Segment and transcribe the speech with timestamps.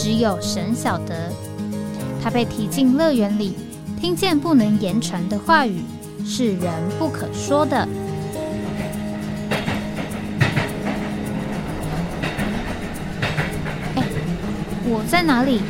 [0.00, 1.28] 只有神晓得，
[2.22, 3.56] 他被提进乐园里，
[4.00, 5.82] 听见不能言传的话语，
[6.24, 7.76] 是人不可说的。
[13.96, 14.04] 哎，
[14.84, 15.62] 我在哪里？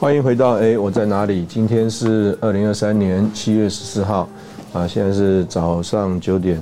[0.00, 1.44] 欢迎回到哎，我在哪里？
[1.44, 4.26] 今天是二零二三年七月十四号，
[4.72, 6.58] 啊，现在是早上九点。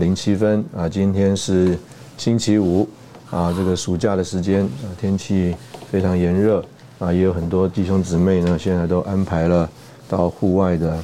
[0.00, 1.78] 零七分啊，今天是
[2.16, 2.88] 星期五
[3.30, 4.66] 啊，这个暑假的时间，
[4.98, 5.54] 天气
[5.90, 6.64] 非常炎热
[6.98, 9.68] 啊，也有很多弟兄姊妹呢，现在都安排了
[10.08, 10.98] 到户外的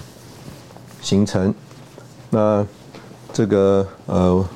[1.02, 1.54] 行程。
[2.30, 2.66] 那
[3.34, 4.48] 这个呃，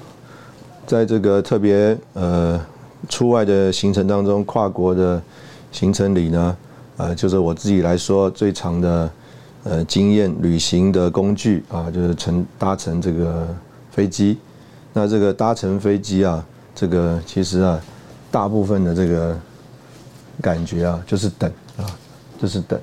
[0.87, 2.59] 在这个特别呃
[3.11, 5.23] 出外的行程当中，跨国的
[5.71, 6.57] 行程里呢，
[6.97, 9.11] 呃，就是我自己来说最长的
[9.65, 13.47] 呃经验旅行的工具啊，就是乘搭乘这个。
[13.91, 14.39] 飞机，
[14.93, 17.81] 那这个搭乘飞机啊，这个其实啊，
[18.31, 19.37] 大部分的这个
[20.41, 21.85] 感觉啊，就是等啊，
[22.41, 22.81] 就是等，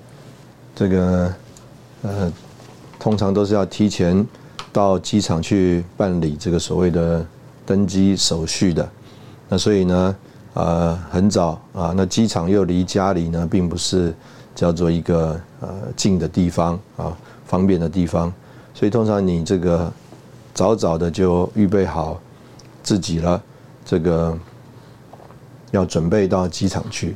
[0.75, 1.33] 这个
[2.03, 2.31] 呃，
[2.99, 4.25] 通常都是要提前
[4.73, 7.25] 到机场去办理这个所谓的
[7.65, 8.87] 登机手续的。
[9.47, 10.15] 那所以呢，
[10.53, 14.13] 呃，很早啊，那机场又离家里呢，并不是
[14.53, 18.33] 叫做一个呃近的地方啊，方便的地方，
[18.73, 19.91] 所以通常你这个。
[20.57, 22.19] 早早的就预备好
[22.81, 23.39] 自己了，
[23.85, 24.35] 这个
[25.69, 27.15] 要准备到机场去。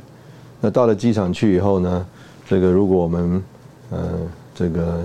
[0.60, 2.06] 那到了机场去以后呢，
[2.48, 3.42] 这个如果我们
[3.90, 4.10] 呃
[4.54, 5.00] 这个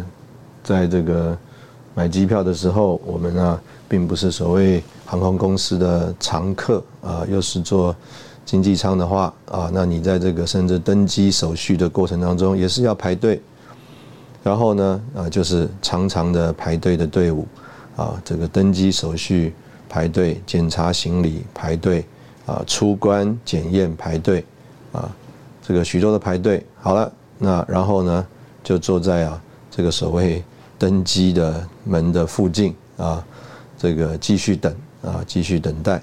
[0.63, 1.35] 在这个
[1.95, 3.59] 买机票的时候，我们呢
[3.89, 7.95] 并不是所谓航空公司的常客啊，又是做
[8.45, 13.41] 经济舱的话啊，那你在这个甚至登机手续的过程当中也是要排队，
[14.43, 17.47] 然后呢啊就是长长的排队的队伍。
[17.97, 19.53] 啊，这个登机手续
[19.89, 22.05] 排队，检查行李排队，
[22.45, 24.45] 啊，出关检验排队，
[24.91, 25.09] 啊，
[25.63, 26.63] 这个许多的排队。
[26.79, 28.27] 好了，那然后呢，
[28.63, 29.41] 就坐在啊
[29.71, 30.43] 这个所谓
[30.77, 33.25] 登机的门的附近啊，
[33.79, 34.71] 这个继续等
[35.01, 35.99] 啊，继续等待。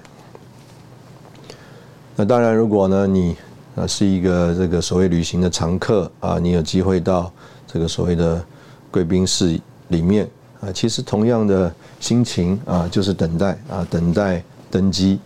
[2.17, 3.37] 那当然，如果呢你
[3.77, 7.33] 啊是一个这个所谓旅行的常客啊，你有机会到
[7.69, 8.45] 这个所谓的
[8.91, 10.29] 贵宾室里面。
[10.65, 15.21] 啊，其实同样的心情啊，就是等待啊，等待登机，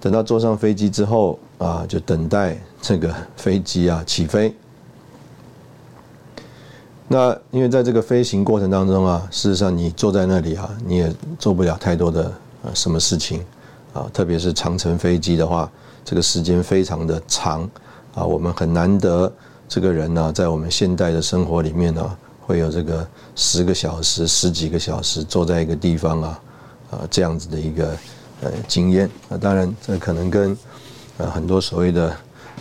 [0.00, 4.52] 等到坐上飞机之后啊，就等待这个飞机啊起飞。
[7.06, 12.32] 那因为在这个飞行过程当中啊，事实上你坐在那里啊，你也做不了太多的
[12.64, 13.44] 呃什么事情
[13.92, 15.70] 啊，特别是长程飞机的话，
[16.04, 17.62] 这个时间非常的长
[18.14, 19.32] 啊，我们很难得
[19.68, 22.18] 这个人呢，在我们现代的生活里面呢。
[22.44, 26.40] 会有这个十个小时、十几个小时坐在一个地方啊，
[26.90, 27.96] 啊这样子的一个
[28.42, 30.56] 呃经验啊，当然这可能跟
[31.18, 32.14] 呃很多所谓的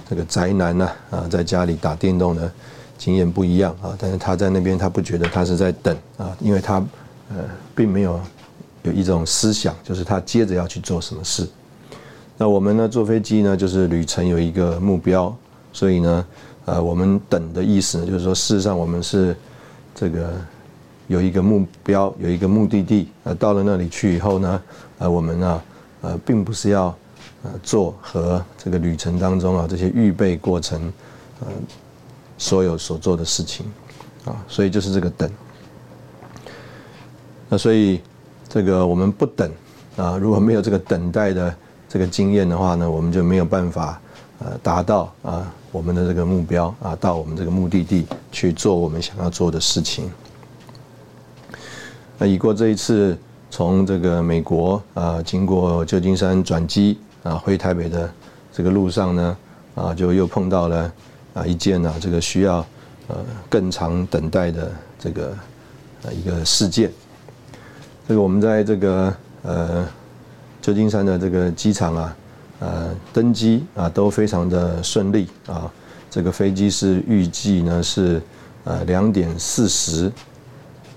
[0.08, 2.50] 这个宅男呢啊在家里打电动的
[2.96, 6.76] 经验不一样啊，但是他在那边他不觉得他是在等啊，因为他
[7.30, 7.38] 呃
[7.76, 8.20] 并没有
[8.84, 11.48] 有一种思想，就是他接着要去做什么事。
[12.38, 15.36] 那我们呢坐飞机呢就是旅程有一个目标，
[15.74, 16.26] 所以呢
[16.66, 19.36] 呃我们等的意思呢就是说事实上我们是。
[20.02, 20.34] 这个
[21.06, 24.64] 有一个目标，有一个目的地，呃，到了那里去以后呢，
[24.98, 25.62] 呃，我们呢，
[26.02, 26.86] 呃，并不是要
[27.44, 30.92] 呃做和这个旅程当中啊这些预备过程，
[31.42, 31.48] 呃，
[32.36, 33.64] 所有所做的事情，
[34.26, 35.30] 啊，所以就是这个等。
[37.48, 38.02] 那所以
[38.50, 39.52] 这个我们不等
[39.98, 41.56] 啊，如果没有这个等待的
[41.88, 44.02] 这个经验的话呢，我们就没有办法
[44.44, 45.54] 呃达到啊。
[45.74, 50.12] 我们的这个目标啊，到我们这个目的地去做我们想要做的事情。
[52.18, 53.18] 那已过这一次
[53.50, 58.12] 从这个美国啊，经过旧金山转机啊，回台北的
[58.52, 59.38] 这个路上呢，
[59.76, 60.94] 啊，就又碰到了
[61.36, 62.58] 啊一件啊这个需要
[63.08, 63.16] 呃
[63.48, 65.34] 更长等待的这个
[66.04, 66.92] 呃一个事件。
[68.10, 69.88] 这个我们在这个呃
[70.62, 72.14] 旧金山的这个机场啊。
[72.62, 75.70] 呃，登机啊都非常的顺利啊。
[76.12, 78.22] 这个飞机是预计呢是
[78.64, 80.12] 呃两点四十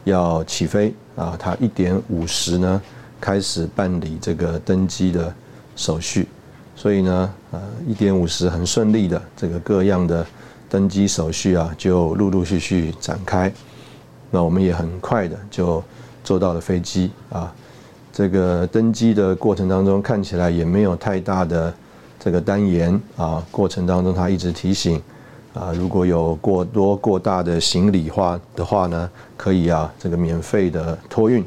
[0.04, 2.82] 要起飞啊，它一点五十呢
[3.20, 5.34] 开始办理这个登机的
[5.74, 6.28] 手续，
[6.76, 10.26] 所以呢，呃，一点五十很顺利的这个各样的
[10.68, 13.50] 登机手续啊，就陆陆续续展开。
[14.30, 15.82] 那我们也很快的就
[16.22, 17.50] 坐到了飞机啊。
[18.16, 21.74] 这个登机的过程当中，看起来也没有太大的
[22.20, 23.44] 这个单言啊。
[23.50, 25.02] 过程当中，他一直提醒
[25.52, 31.44] 啊，如果有过多过大的行李话的话呢，可以啊，这个免费的托运。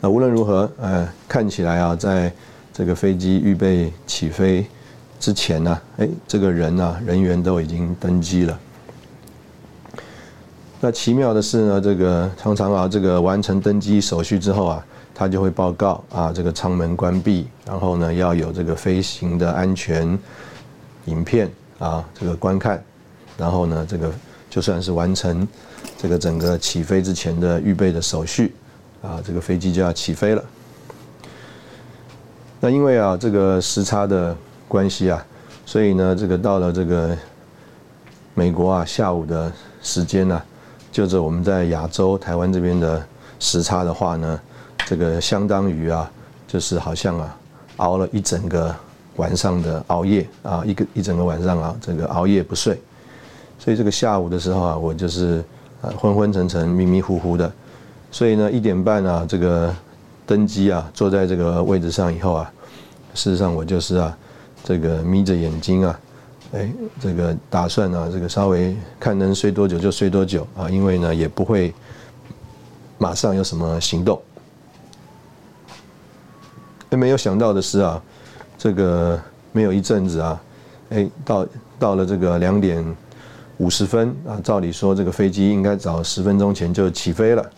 [0.00, 2.32] 那无论如何，呃，看起来啊，在
[2.72, 4.64] 这个飞机预备起飞
[5.18, 8.56] 之前呢，哎，这个人啊，人员都已经登机了。
[10.84, 20.06] 那奇妙的是呢，这个常常啊，这个完成登机手续之后啊，他就会报告啊，这个舱门关闭，然后呢，要有这个飞行的安全
[21.06, 22.84] 影片啊，这个观看，
[23.38, 24.12] 然后呢，这个
[24.50, 25.48] 就算是完成
[25.96, 28.54] 这个整个起飞之前的预备的手续
[29.00, 30.44] 啊，这个飞机就要起飞了。
[32.60, 34.36] 那因为啊，这个时差的
[34.68, 35.24] 关系啊，
[35.64, 37.16] 所以呢，这个到了这个
[38.34, 39.50] 美国啊下午的
[39.80, 40.42] 时间呢。
[40.94, 43.04] 就着我们在亚洲台湾这边的
[43.40, 44.40] 时差的话呢，
[44.86, 46.08] 这个相当于啊，
[46.46, 47.36] 就是好像啊，
[47.78, 48.72] 熬了一整个
[49.16, 52.80] 晚上的熬夜啊，一个一整个晚上啊，这个熬夜不睡，
[53.58, 55.42] 所以这个下午的时候啊，我就是
[55.82, 57.52] 啊昏昏沉沉、迷迷糊糊的，
[58.12, 59.74] 所以呢一点半啊，这个
[60.24, 62.52] 登机啊，坐在这个位置上以后啊，
[63.14, 64.16] 事实上我就是啊，
[64.62, 65.98] 这个眯着眼睛啊。
[66.54, 71.74] 哎，这个打算呢，这个稍微看能睡多久就睡多久啊，因为呢也不会
[72.96, 74.22] 马上有什么行动。
[76.90, 78.00] 哎，没有想到的是啊，
[78.56, 79.20] 这个
[79.50, 80.42] 没有一阵子啊，
[80.90, 81.46] 哎，到
[81.76, 82.84] 到了这个两点
[83.56, 87.50] 五十分啊，照理说这个飞机应该早十分钟前就起飞了。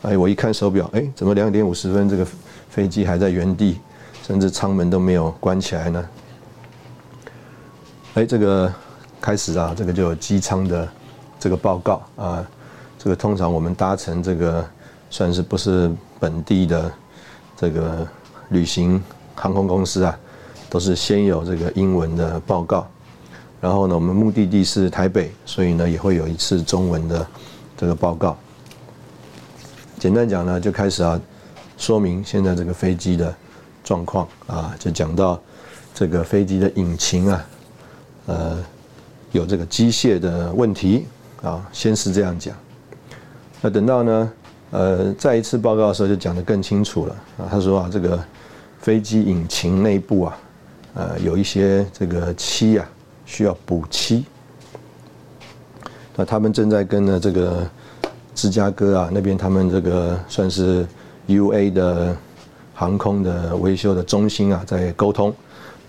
[0.00, 2.26] 哎，我一看手表，哎，怎么两点五十分这个
[2.70, 3.78] 飞机还在原地，
[4.26, 6.08] 甚至舱门都没有关起来呢？
[8.14, 8.70] 哎，这个
[9.22, 10.86] 开始啊，这个就有机舱的
[11.40, 12.46] 这个报告啊。
[12.98, 14.62] 这个通常我们搭乘这个
[15.08, 16.92] 算是不是本地的
[17.56, 18.06] 这个
[18.50, 19.02] 旅行
[19.34, 20.16] 航空公司啊，
[20.68, 22.86] 都是先有这个英文的报告，
[23.62, 27.26] 然后呢，我们目的地是台北，所以呢也会有一次中文的
[27.78, 28.36] 这个报告。
[29.98, 31.18] 简单讲呢，就开始啊
[31.78, 33.34] 说明现在这个飞机的
[33.82, 35.40] 状况啊，就讲到
[35.94, 37.42] 这个飞机的引擎啊。
[38.26, 38.56] 呃，
[39.32, 41.06] 有这个机械的问题
[41.42, 42.54] 啊，先是这样讲。
[43.60, 44.32] 那等到呢，
[44.70, 47.48] 呃，再一次报告的时候就讲得更清楚了啊。
[47.50, 48.22] 他说啊，这个
[48.78, 50.38] 飞机引擎内部啊，
[50.94, 52.88] 呃，有一些这个漆啊，
[53.26, 54.24] 需要补漆。
[56.14, 57.66] 那他们正在跟呢这个
[58.34, 60.86] 芝加哥啊那边，他们这个算是
[61.26, 62.16] U A 的
[62.74, 65.34] 航空的维修的中心啊，在沟通。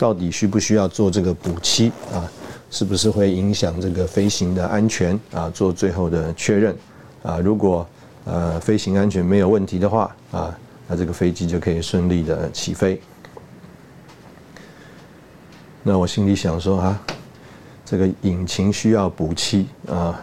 [0.04, 2.30] 到底需不需要做这个补漆啊？
[2.70, 5.50] 是不是会影响这个飞行的安全啊？
[5.52, 6.76] 做最后的确认
[7.24, 7.40] 啊？
[7.40, 7.88] 如果
[8.26, 10.60] 呃飞行安全没有问题的话啊，
[10.90, 13.02] 那这个飞机就可以顺利的起飞。
[15.84, 17.02] 那我心里想说啊，
[17.86, 20.20] 这个引擎需要补漆啊，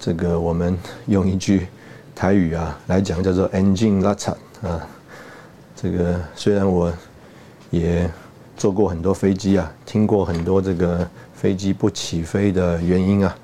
[0.00, 0.76] 这个我们
[1.06, 1.68] 用一句
[2.16, 4.32] 台语啊来讲叫做 “engine l a t
[4.66, 4.84] 啊。
[5.76, 6.92] 这个虽然我
[7.70, 8.10] 也。
[8.56, 13.36] 坐过很多飞机啊，听过很多这个飞机不起飞的原因啊，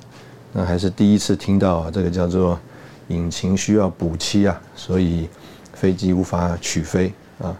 [0.53, 2.59] 那还是第一次听到啊，这个叫做
[3.09, 5.29] 引擎需要补漆啊，所以
[5.75, 7.55] 飞机无法起飞啊，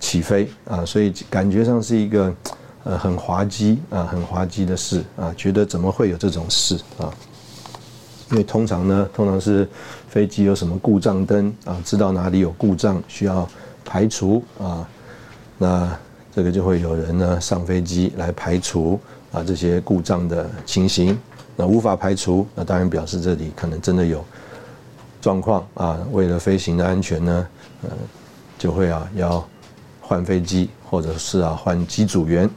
[0.00, 2.34] 起飞啊，所以感觉上是一个
[2.82, 7.08] 呃很滑稽啊，很滑稽的事啊，觉得怎么会有这种事啊？
[8.32, 9.68] 因为通常呢，通常是
[10.08, 13.48] 飞机有什么故障灯啊，知道哪里有故障需要
[13.84, 14.88] 排除啊，
[15.56, 15.96] 那。
[16.34, 18.98] 这个就会有人呢上飞机来排除
[19.32, 21.18] 啊这些故障的情形，
[21.56, 24.24] 那无法排除，那当然表示这里可能真的有
[25.20, 25.98] 状况啊。
[26.10, 27.46] 为了飞行的安全呢，
[27.82, 27.90] 呃，
[28.58, 29.46] 就会啊要
[30.00, 32.48] 换飞机，或者是啊换机组员。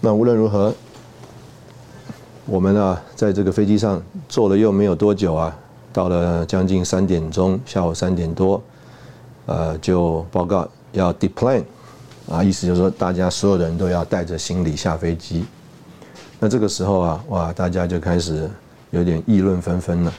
[0.00, 0.72] 那无论如何，
[2.46, 5.54] 我们啊在这个飞机上坐了又没有多久啊，
[5.92, 8.62] 到了将近三点钟，下午三点多，
[9.44, 11.64] 呃，就报告要 deplane。
[12.30, 15.44] 啊，意思就是说，大家所有的人都要带着行李下飞机。
[16.38, 18.48] 那这个时候啊，哇，大家就开始
[18.90, 20.12] 有点议论纷纷了，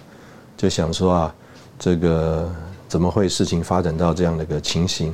[0.58, 1.36] 就想说啊，
[1.78, 2.52] 这个
[2.88, 5.14] 怎么会事情发展到这样的一个情形？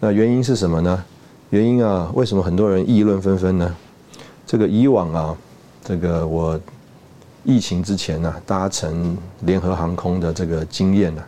[0.00, 1.04] 那原因是什么呢？
[1.50, 3.76] 原因啊，为什么很多人议论纷纷呢？
[4.46, 5.36] 这个以往啊，
[5.84, 6.60] 这个我
[7.44, 11.22] 疫情之前呢，搭乘联合航空的这个经验呢，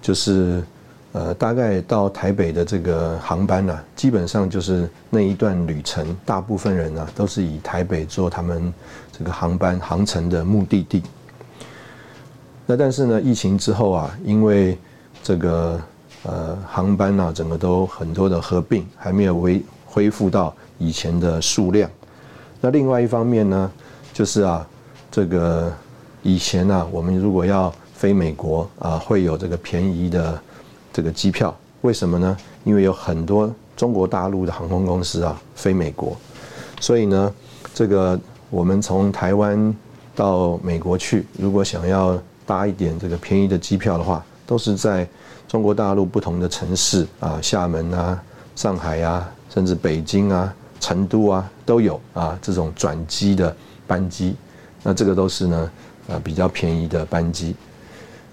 [0.00, 0.64] 就是
[1.12, 8.72] 呃，大概到台北的这个航班呢，基本上就是那一段旅程，大部分人呢都是以台北做他们
[9.10, 11.02] 这个航班航程的目的地。
[12.64, 14.78] 那但是呢，疫情之后啊，因为
[15.20, 15.80] 这个
[16.22, 21.90] 呃航班呢，整个都很多的合并，还没有恢恢复到以前的数量。
[22.60, 23.72] 那另外一方面呢，
[24.12, 24.64] 就是啊，
[25.10, 25.72] 这个
[26.22, 30.40] 以前呢，我们如果要飞美国啊，会有这个便宜的
[30.92, 31.56] 这个机票。
[31.82, 32.36] 为什么呢？
[32.64, 36.14] 因为有很多中国大陆的航空公司啊飞美国，
[36.78, 37.32] 所以呢，
[37.72, 38.20] 这个
[38.50, 39.74] 我们从台湾
[40.14, 45.08] 到美国去，如果想要搭一点这个便宜的机票的话，都是在
[45.48, 48.22] 中国大陆不同的城市啊，厦门啊、
[48.54, 53.56] 上海啊，甚至北京啊、成都啊都有啊这种转机的
[53.86, 54.36] 班机。
[54.82, 55.70] 那这个都是呢，
[56.08, 57.56] 呃比较便宜的班机。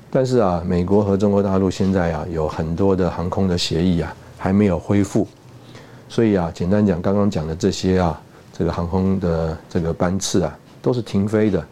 [0.09, 5.27] 但是啊，美国和中国大陆现在啊有很多的航空的协议啊还没有恢复，
[6.07, 8.21] 所以啊，简单讲，刚刚讲的这些啊，
[8.51, 11.63] 这个航空的这个班次啊都是停飞的。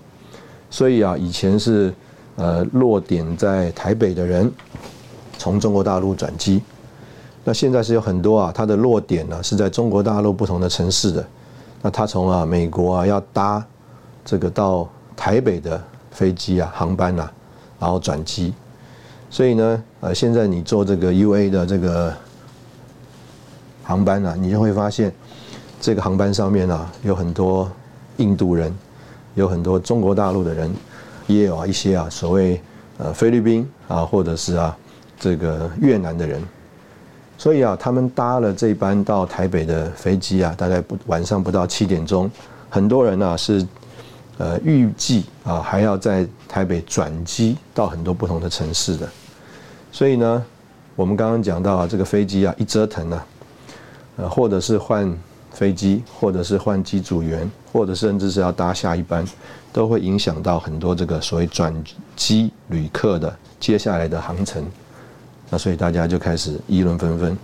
[0.69, 1.93] 所以啊，以前是。
[2.37, 4.51] 呃，落点在台北的人，
[5.37, 6.61] 从中国大陆转机，
[7.45, 11.25] 那现在是有很多啊，它的落点呢是在中国大陆不同的城市的，
[11.81, 13.65] 那他从啊美国啊要搭
[14.25, 17.31] 这个到台北的飞机啊航班呐，
[17.79, 18.53] 然后转机，
[19.29, 22.13] 所以呢，呃，现在你坐这个 U A 的这个
[23.83, 25.11] 航班呢，你就会发现
[25.79, 27.69] 这个航班上面啊有很多
[28.17, 28.73] 印度人，
[29.35, 30.73] 有很多中国大陆的人。
[31.27, 32.61] 也有啊一些啊所谓
[32.99, 34.77] 呃菲律宾啊或者是啊
[35.19, 36.39] 这个越南的人，
[37.35, 42.29] 所以啊他们搭了这班到台北的飞机啊，大概不晚上不到七点钟，
[42.69, 43.65] 很多人呢是
[44.37, 49.09] 呃预计啊还要在台北转机到很多不同的城市的，
[49.91, 50.45] 所以呢
[50.95, 53.23] 我们刚刚讲到啊这个飞机啊一折腾呢，
[54.17, 55.17] 呃或者是换
[55.51, 59.25] 飞机，或者是换机组员，或者甚至是要搭下一班。
[59.75, 61.75] 都会影响到很多这个所谓转
[62.15, 64.65] 机旅客的接下来的航程，
[65.49, 67.37] 那所以大家就开始议论纷纷。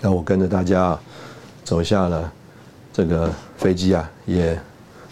[0.00, 1.00] 那我跟着大家啊
[1.62, 2.32] 走下了
[2.92, 4.60] 这个飞机啊，也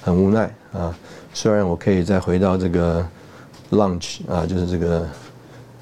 [0.02, 0.96] 很无奈啊。
[1.32, 3.06] 虽然我可以再回到这个
[3.70, 5.06] lunch 啊，就是这个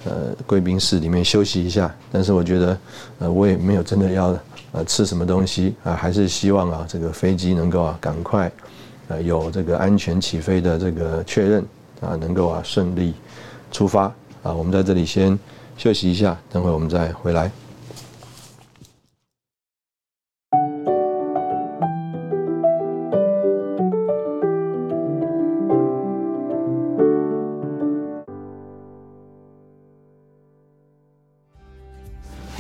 [0.05, 0.13] 呃
[0.47, 2.79] 贵宾室里面休息一下，但是我觉得
[3.19, 4.37] 呃我也没有真的要
[4.73, 8.51] 呃吃什么东西啊，还是希望啊这个飞机能够啊赶快。
[9.07, 11.63] 呃，有这个安全起飞的这个确认
[12.01, 13.13] 啊，能够啊顺利
[13.71, 14.05] 出发
[14.43, 15.39] 啊，我们在这里先
[15.77, 17.53] 休息一下，等会我们再回来。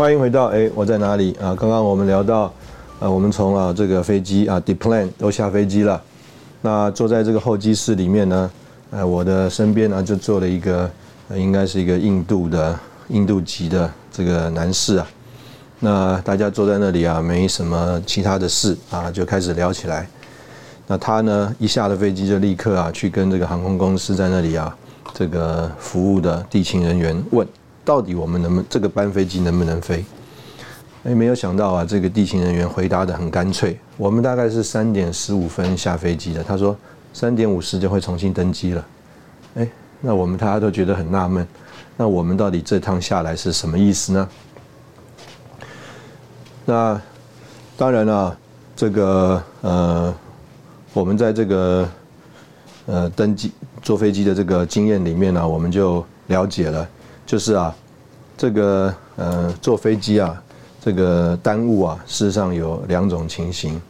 [0.04, 1.56] 欢迎回到哎，我在哪里啊？
[1.58, 2.52] 刚刚我们聊到，
[3.00, 5.98] 呃，我们从啊这个飞机啊，deplane 都下飞机了。
[6.60, 8.50] 那坐在这个候机室里面呢，
[8.90, 10.90] 呃，我的身边呢就坐了一个，
[11.34, 15.06] 应该是一个印度的印度籍的这个男士啊。
[15.80, 20.06] 那大家坐在那里啊，没什么其他的事啊，就开始聊起来。
[20.86, 24.76] 那他呢一下了飞机就立刻啊去跟这个航空公司在那里啊
[25.14, 27.48] 这个服务的地勤人员问，
[27.84, 30.04] 到底我们能不能这个班飞机能不能飞？
[31.04, 33.78] 哎，没有想到啊，这个地勤人员回答的很干脆。
[33.98, 36.74] 我们大概是三点十五分下飞机的，他说
[37.12, 38.86] 三点五十就会重新登机了。
[39.56, 39.68] 哎，
[40.00, 41.46] 那我们大家都觉得很纳闷，
[41.96, 44.28] 那我们到底这趟下来是什么意思呢？
[46.64, 46.98] 那
[47.76, 48.38] 当然了，
[48.74, 50.14] 这个呃，
[50.94, 51.88] 我们在这个
[52.86, 56.88] 呃登机坐飞机的这个经验里面呢，我们就了解了，
[57.26, 57.74] 就是啊，
[58.36, 60.40] 这个呃坐飞机啊。
[60.86, 63.80] 这个耽误啊，事实上有两种情形。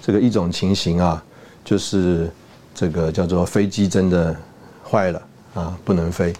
[0.00, 1.22] 这个一种情形啊，
[1.62, 2.30] 就是
[2.74, 4.34] 这个叫做飞机真的
[4.82, 5.22] 坏了
[5.52, 6.32] 啊，不能飞。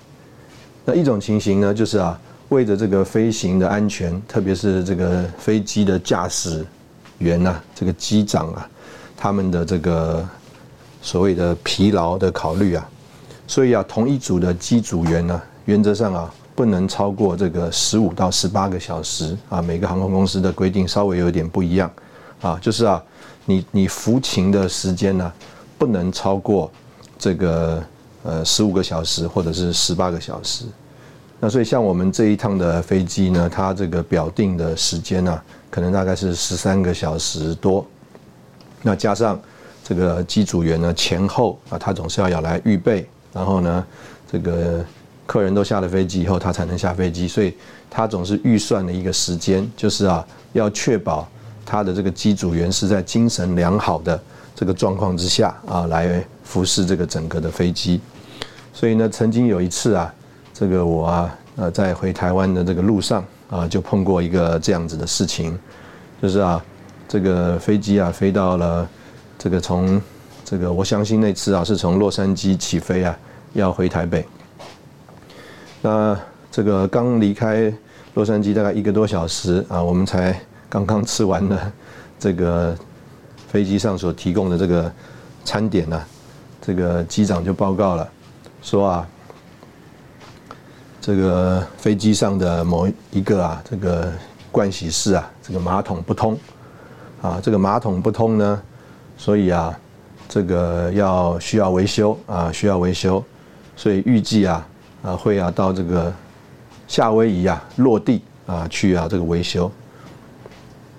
[0.86, 2.18] 那一种情形呢，就是啊，
[2.48, 6.64] 为着这个飞行的安全，特别是这个飞机的驾驶
[7.18, 8.66] 员呐，这个机长啊，
[9.14, 10.26] 他们的这个
[11.02, 12.88] 所谓的疲劳的考虑啊，
[13.46, 16.34] 所以啊，同一组的机组员呢，原则上啊。
[16.52, 21.90] 不能超过这个十五到十八个小时啊，每个航空公司的规定稍微有点不一样
[22.42, 23.02] 啊，就是啊，
[23.46, 25.32] 你你服勤的时间呢，
[25.78, 26.70] 不能超过
[27.18, 27.82] 这个
[28.24, 30.66] 呃十五个小时或者是十八个小时。
[31.38, 37.86] 那所以像我们这一趟的飞机呢，它这个表定的时间呢，可能大概是十三个小时多。
[38.82, 39.40] 那加上
[39.82, 43.86] 这个机组员呢前后啊，他总是要要来预备，然后呢
[44.30, 44.84] 这个。
[45.30, 47.54] 客人都下了飞机以后，他才能下飞机，所以
[47.88, 51.28] 他总是预算了一个时间，就是啊，要确保
[51.64, 54.20] 他的这个机组员是在精神良好的
[54.56, 58.00] 这个状况之下啊，来服侍这个整个的飞机。
[58.72, 60.12] 所以呢，曾经有一次啊，
[60.52, 65.56] 这个我啊，呃，在回台湾的这个路上啊，就碰过一个这样子的事情，
[66.20, 66.60] 就是啊，
[67.06, 68.88] 这个飞机啊，飞到了
[69.38, 70.02] 这个从
[70.44, 73.16] 这个，我相信那次啊，是从洛杉矶起飞啊，
[73.52, 74.26] 要回台北。
[75.82, 76.18] 那
[76.50, 77.72] 这个刚离开
[78.14, 81.72] 洛杉矶大概一个多小时啊，我们才刚刚吃完了
[82.18, 82.76] 这个
[83.48, 84.92] 飞机上所提供的这个
[85.44, 86.02] 餐点呢，
[86.60, 88.08] 这个机长就报告了。
[88.62, 89.08] 说啊，
[91.00, 94.12] 这个飞机上的某一个啊，这个
[94.52, 96.38] 盥洗室啊，这个马桶不通，
[97.22, 98.62] 啊，这个马桶不通呢，
[99.16, 99.74] 所以啊，
[100.28, 103.24] 这个要需要维修啊，需要维修，
[103.76, 104.66] 所以预计啊，
[105.02, 106.12] 啊会啊到这个
[106.86, 109.70] 夏威夷啊落地啊去啊这个维修。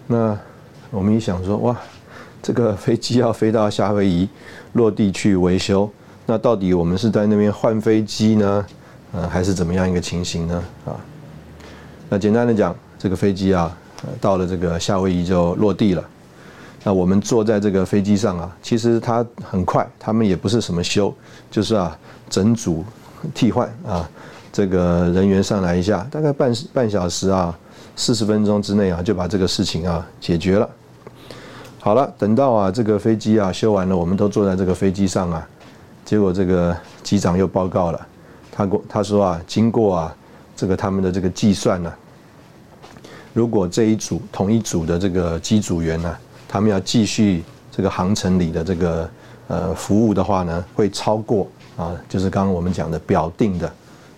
[0.07, 0.37] 那
[0.89, 1.75] 我们一想说，哇，
[2.41, 4.27] 这个飞机要飞到夏威夷
[4.73, 5.89] 落地去维修。
[6.25, 8.65] 那到底我们是在那边换飞机呢，
[9.11, 10.63] 呃，还是怎么样一个情形呢？
[10.85, 10.95] 啊，
[12.09, 13.75] 那简单的讲，这个飞机啊，
[14.19, 16.03] 到了这个夏威夷就落地了。
[16.83, 21.13] 那我们坐在这个飞机上啊，其实它很快，他们也不是什么修，
[21.49, 21.97] 就是啊，
[22.29, 22.83] 整组
[23.33, 24.09] 替换啊，
[24.51, 27.57] 这个人员上来一下，大概半半小时啊，
[27.95, 30.69] 四十分钟之内啊，就把这个事情啊解决了。
[31.79, 35.47] 好了，等到啊这个飞机啊修完了，我们都坐在这个飞机上啊。
[36.03, 38.07] 结果这个机长又报告了，
[38.51, 40.15] 他过他说啊，经过啊
[40.55, 41.93] 这个他们的这个计算呢，
[43.33, 49.09] 如果这一组同一组的这个机组员呢，他们要继续这个航程里的这个
[49.47, 51.47] 呃服务的话呢，会超过
[51.81, 53.71] 啊，就是刚刚我们讲的表定的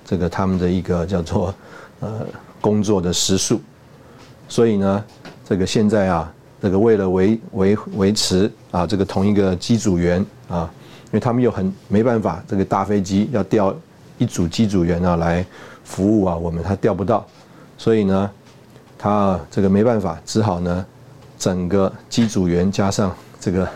[0.06, 1.54] 这个他们的一个叫做
[2.02, 2.26] 呃
[2.60, 3.62] 工作的时数，
[4.50, 5.04] 所以呢，
[5.46, 10.70] 这个现在啊，这个为了维维维持啊这个同一个机组员啊。
[11.06, 13.72] 因为他们又很没办法，这个大飞机要调
[14.18, 15.46] 一组机组员啊来
[15.84, 17.24] 服务啊，我们他调不到，
[17.78, 18.32] 所以呢，
[18.98, 20.84] 他这个没办法，只好呢，
[21.38, 23.70] 整个机组员加上这个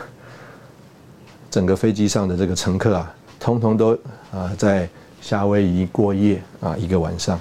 [1.51, 3.13] 整个飞机上的这个乘客啊，
[3.47, 3.97] 通通都
[4.29, 4.89] 啊在
[5.21, 7.39] 夏威夷过夜啊一个晚上。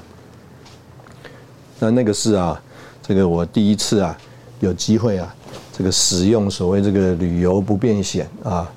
[1.81, 2.63] 那那个是啊，
[3.03, 4.17] 这个我第一次啊
[4.61, 5.35] 有机会啊，
[5.73, 8.71] 这个使用所谓这个旅游不便险啊。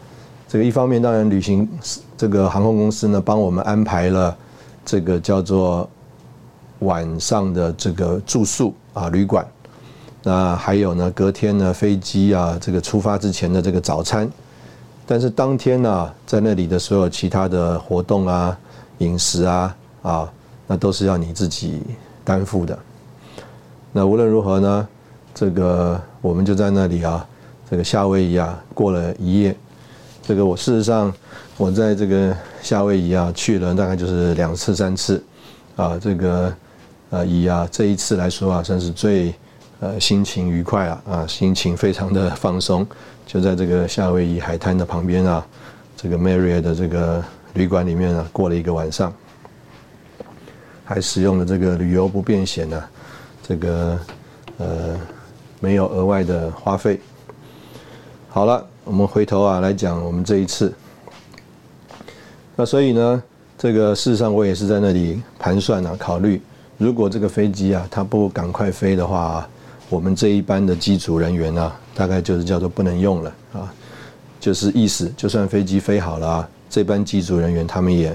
[0.47, 1.69] 这个一方面，当然旅行
[2.17, 4.35] 这个航空公司呢，帮我们安排了
[4.83, 5.87] 这个叫做
[6.79, 9.45] 晚上的这个住宿啊旅馆，
[10.23, 14.27] 那还有呢，隔天呢飞机啊这个出发之前的这个早餐，
[15.11, 18.55] 但是当天呢在那里的所有其他的活动啊、
[18.99, 20.31] 饮食啊啊，
[20.67, 21.81] 那都是要你自己
[22.23, 22.77] 担负的。
[23.91, 24.87] 那无论如何呢，
[25.33, 27.27] 这个我们就在那里啊，
[27.67, 29.55] 这个夏威夷啊过了一夜。
[30.21, 31.11] 这个我事实上，
[31.57, 35.23] 我在这个夏威夷啊去了大概就是两次三次，
[35.75, 36.53] 啊，这个
[37.09, 39.33] 呃以啊这一次来说啊，算是最
[39.79, 42.85] 呃心情愉快啊啊心情非常的放松，
[43.25, 45.45] 就在这个夏威夷海滩的旁边啊，
[45.95, 49.13] 这个 Marriott 的这个旅馆里面啊过了一个晚上，
[50.83, 52.83] 还使用了这个旅游不便险呢，
[53.41, 53.99] 这个
[54.57, 54.99] 呃
[55.59, 56.99] 没有额外的花费。
[58.27, 58.65] 好了。
[58.85, 60.73] 我们回头啊来讲我们这一次，
[62.55, 63.23] 那所以呢，
[63.55, 66.41] 这个事实上我也是在那里盘算啊，考虑
[66.75, 69.47] 如果这个飞机啊它不赶快飞的话，
[69.89, 73.73] 我们这一班的机组人员啊，大概就是叫做不能用了啊，
[74.39, 78.09] 就是意思就算飞机飞好了啊，这班机组人员他们也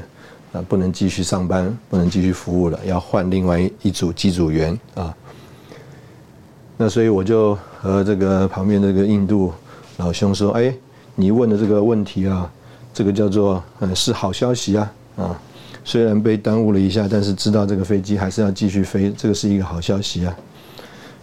[0.52, 5.14] 啊不能继续上班，不能继续服务了，要换另外一组机组员啊。
[6.76, 9.52] 那所以我就和这个旁边这个印度。
[9.96, 10.74] 老兄说：“哎，
[11.14, 12.50] 你问的这个问题啊，
[12.92, 15.40] 这个叫做呃是好消息啊啊，
[15.84, 20.36] 虽然被耽误了一下，但是知道这个飞机还是要继续飞，这个是一个好消息啊。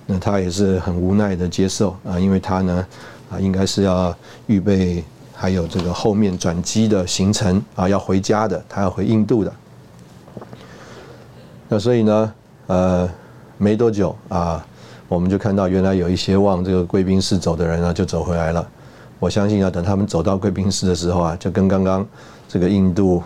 [0.06, 2.86] 那他也是很无奈的接受啊，因为他呢
[3.30, 4.16] 啊应该是要
[4.48, 9.54] 预备还有这个后面转机的行程啊，要回家的，他要回印度的。
[11.68, 12.34] 那所以呢，
[12.68, 13.10] 呃，
[13.58, 14.66] 没多久啊。”
[15.12, 18.66] 我们就看到，原来有一些往这个贵宾室走的人呢，就走回来了。
[19.20, 22.08] 我相信啊，等他们走到贵宾室的时候啊，就跟刚刚
[22.48, 23.22] 这个印度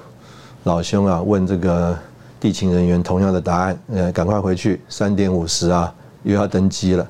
[0.63, 1.95] 老兄啊问这个
[2.39, 5.93] 地勤人员同样的答案，呃，赶快回去，三点五十啊
[6.25, 7.07] 又要登机了。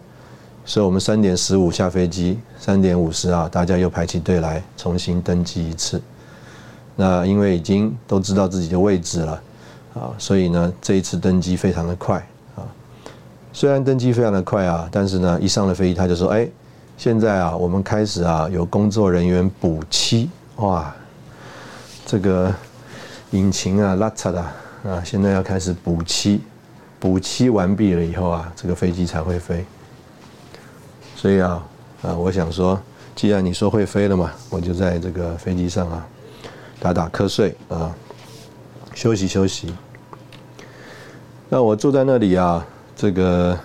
[0.64, 6.00] 所以我们三点十五下飞机，三点五十啊，大家又排起队来重新登机一次。
[6.96, 9.42] 那因为已经都知道自己的位置了
[9.94, 12.18] 啊，所以呢，这一次登机非常的快
[12.56, 12.64] 啊。
[13.54, 16.48] 虽然登机非常的快啊，但是呢，一上了飞机他就说：“哎，
[16.98, 20.96] 现在啊，我们开始啊，有工作人员补漆，哇，
[22.06, 22.54] 这个
[23.32, 26.42] 引擎啊，拉扯的啊，现在要开始补漆，
[27.06, 29.64] 补漆完毕了以后啊，这个飞机才会飞。
[31.16, 31.64] 所以啊，
[32.02, 32.82] 啊，我想说，
[33.16, 36.08] 既然你说会飞了嘛，我就在这个飞机上啊，
[36.80, 37.96] 打打瞌睡啊，
[38.96, 39.72] 休息休息。”
[41.48, 42.66] 那我坐在那里啊，
[42.96, 43.56] 这个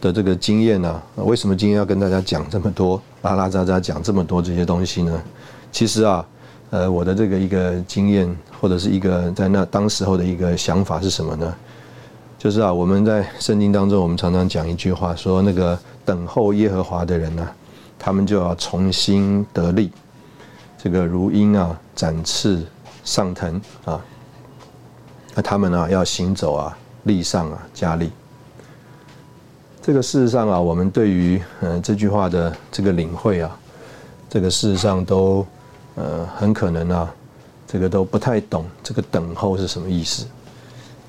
[0.00, 5.22] 的这个经验呢，为什么今天要跟大家讲这么多，拉拉杂杂讲这么多这些东西呢？
[5.70, 6.26] 其实啊，
[6.70, 11.54] 呃，我的这个一个经验，或者是一个在那当时候的一个想法是什么呢？
[12.38, 17.46] 就是啊，我们在圣经当中，我们常常讲一句话，说那个等候耶和华的人呢，
[17.98, 19.90] 他们就要重新得力，
[20.80, 22.64] 这个如鹰啊展翅
[23.02, 24.00] 上腾啊。
[25.34, 28.12] 那他们呢，要行走啊，力上啊，加力。
[29.82, 33.58] 这个事实上啊，我们对于嗯这句话的这个领会啊，
[34.30, 35.44] 这个事实上都
[35.96, 37.12] 呃很可能啊，
[37.66, 40.24] 这个都不太懂这个等候是什么意思。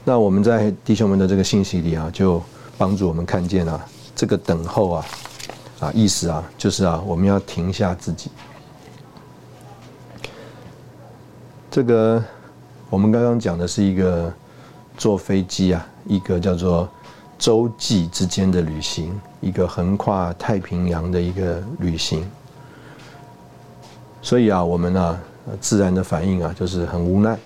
[0.03, 2.41] 那我们在弟兄们的这个信息里啊，就
[2.77, 3.79] 帮助我们看见啊，
[4.15, 5.05] 这个等候啊，
[5.79, 8.29] 啊意思啊，就是啊，我们要停下自己，
[11.69, 12.23] 这个。
[12.91, 14.33] 我们刚刚讲的是一个
[14.97, 16.89] 坐飞机啊，一个叫做
[17.37, 22.27] 洲际之间的旅行，一个横跨太平洋的一个旅行。
[24.23, 25.19] 所以啊，我们呢
[25.61, 27.37] 自然的反应啊，就是很无奈。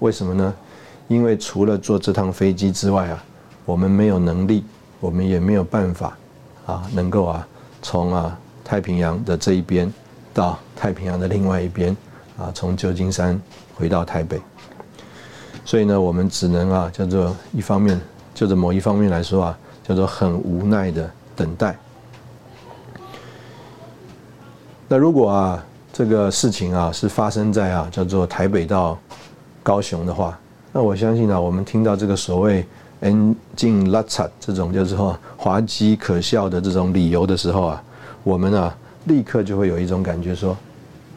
[0.00, 0.52] 为什么呢？
[1.10, 3.24] 因为除了坐这趟飞机之外啊，
[3.64, 4.64] 我们没有能力，
[5.00, 6.16] 我们也没有办法
[6.66, 7.48] 啊，能够啊
[7.82, 9.92] 从啊太平洋的这一边
[10.32, 11.96] 到太平洋的另外一边
[12.38, 13.38] 啊，从旧金山
[13.74, 14.40] 回到台北。
[15.64, 18.00] 所以呢，我们只能啊，叫做一方面，
[18.32, 21.76] 就着某一方面来说啊，叫做很无奈的等待。
[24.86, 28.96] 那如果啊，这个事情啊是发生在啊，叫做台北到
[29.60, 30.38] 高雄的话，
[30.72, 32.64] 那我相信啊，我们听到这个所谓
[33.02, 37.82] “engine l t 这种就是说滑稽可笑的这种理由的时候啊，
[38.22, 40.56] 我们啊立刻就会有一种感觉说，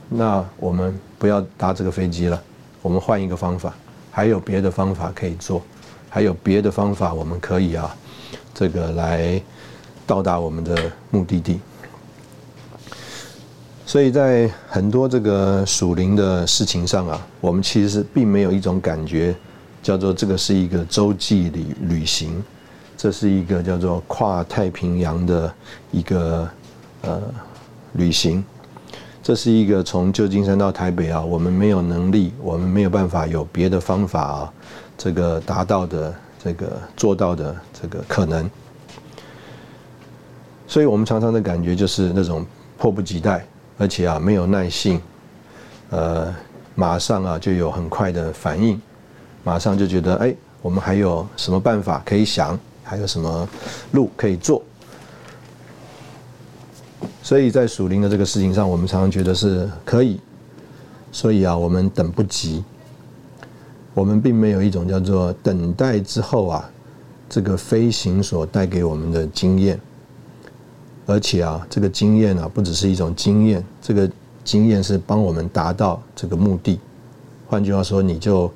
[0.10, 2.42] 那我们不要搭这个飞机了，
[2.82, 3.74] 我们换一个方法。
[4.16, 5.60] 还有别的方法可以做，
[6.08, 7.96] 还有别的方法我们可以啊，
[8.54, 9.42] 这个来
[10.06, 11.60] 到达我们的目的地。
[13.94, 19.36] 所以在很多这个属灵的事情上啊，我们其实并没有一种感觉，
[19.84, 22.44] 叫做这个是一个洲际旅旅行，
[22.98, 25.54] 这是一个叫做跨太平洋的
[25.92, 26.50] 一个
[27.04, 27.22] 呃
[27.92, 28.44] 旅行。
[29.22, 34.54] 这是一个从旧金山到台北啊，我们没有能力，我们没有办法有别的方法啊，
[34.98, 38.50] 这个达到的这个做到的这个可能，
[40.66, 42.44] 所以我们常常的感觉就是那种
[42.76, 43.46] 迫不及待，
[43.78, 45.02] 而且啊没有耐性，
[45.90, 46.34] 呃，
[46.76, 48.80] 马上啊就有很快的反应，
[49.44, 53.48] 马上就觉得哎，我们还有什么办法可以想，还有什么
[53.92, 54.64] 路可以做。
[57.22, 60.20] 所以在属灵的这个事情上，我们常常觉得是可以，
[61.12, 62.64] 所以啊，我们等不及，
[63.94, 66.70] 我们并没有一种叫做等待之后啊，
[67.30, 69.80] 这个飞行所带给我们的经验，
[71.06, 74.10] 而且啊，这个经验啊，不只是一种经验，这个
[74.44, 76.80] 经验是帮我们达到这个目的。
[77.48, 78.52] 换句话说，你就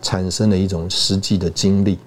[0.00, 1.98] 产生了一种实际的经历。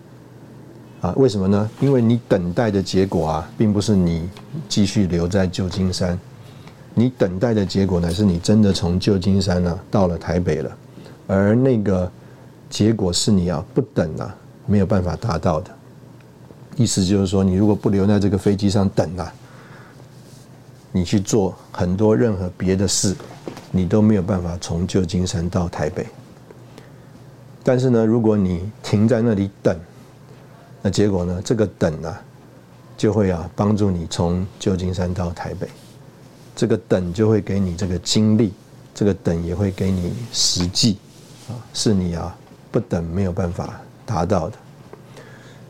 [1.02, 1.68] 啊，为什么呢？
[1.80, 4.30] 因为你等待的结果啊，并不是你
[4.70, 6.20] 继续留在旧金山，
[6.94, 10.78] 你等待的结果乃是你真的从旧金山呢到了台北了，
[11.26, 12.12] 而那个
[12.70, 14.36] 结果是你啊不等啊
[14.68, 15.72] 没有办法达到的。
[16.76, 19.34] 意思就是说，你如果不留在这个飞机上等啊，
[20.92, 23.16] 你去做很多任何别的事，
[23.72, 26.06] 你都没有办法从旧金山到台北。
[27.64, 29.78] 但是呢，如果你停在那里等，
[30.82, 31.42] 那结果呢？
[31.46, 32.22] 这个等啊，
[32.98, 35.68] 就会啊帮助你从旧金山到台北。
[36.56, 38.52] 这个等就会给你这个经历，
[38.94, 40.98] 这个等也会给你实际，
[41.48, 42.36] 啊，是你啊
[42.72, 44.58] 不等没有办法达到的。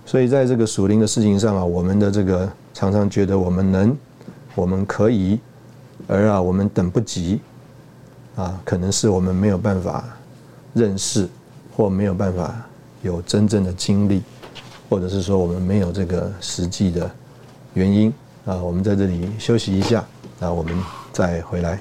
[0.06, 3.96] 所以在这个属灵的事情上啊，我们的这个常常觉得我们能，
[4.56, 5.40] 我们可以，
[6.08, 7.40] 而啊我们等不及，
[8.36, 10.04] 啊，可能是我们没有办法
[10.74, 11.28] 认识，
[11.76, 12.56] 或没有办法
[13.02, 14.22] 有真正的经历。
[14.90, 17.10] 或者是说我们没有这个实际的
[17.76, 20.04] 原因啊，我们在这里休息一下，
[20.38, 20.78] 那我们
[21.14, 21.80] 再回来。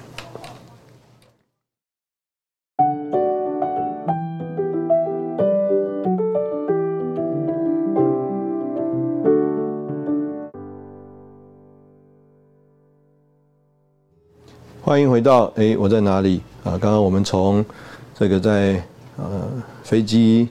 [14.91, 16.75] 欢迎回到哎，我在哪里啊？
[16.77, 17.65] 刚刚我们从
[18.13, 18.83] 这个在
[19.17, 19.49] 呃
[19.85, 20.49] 飞机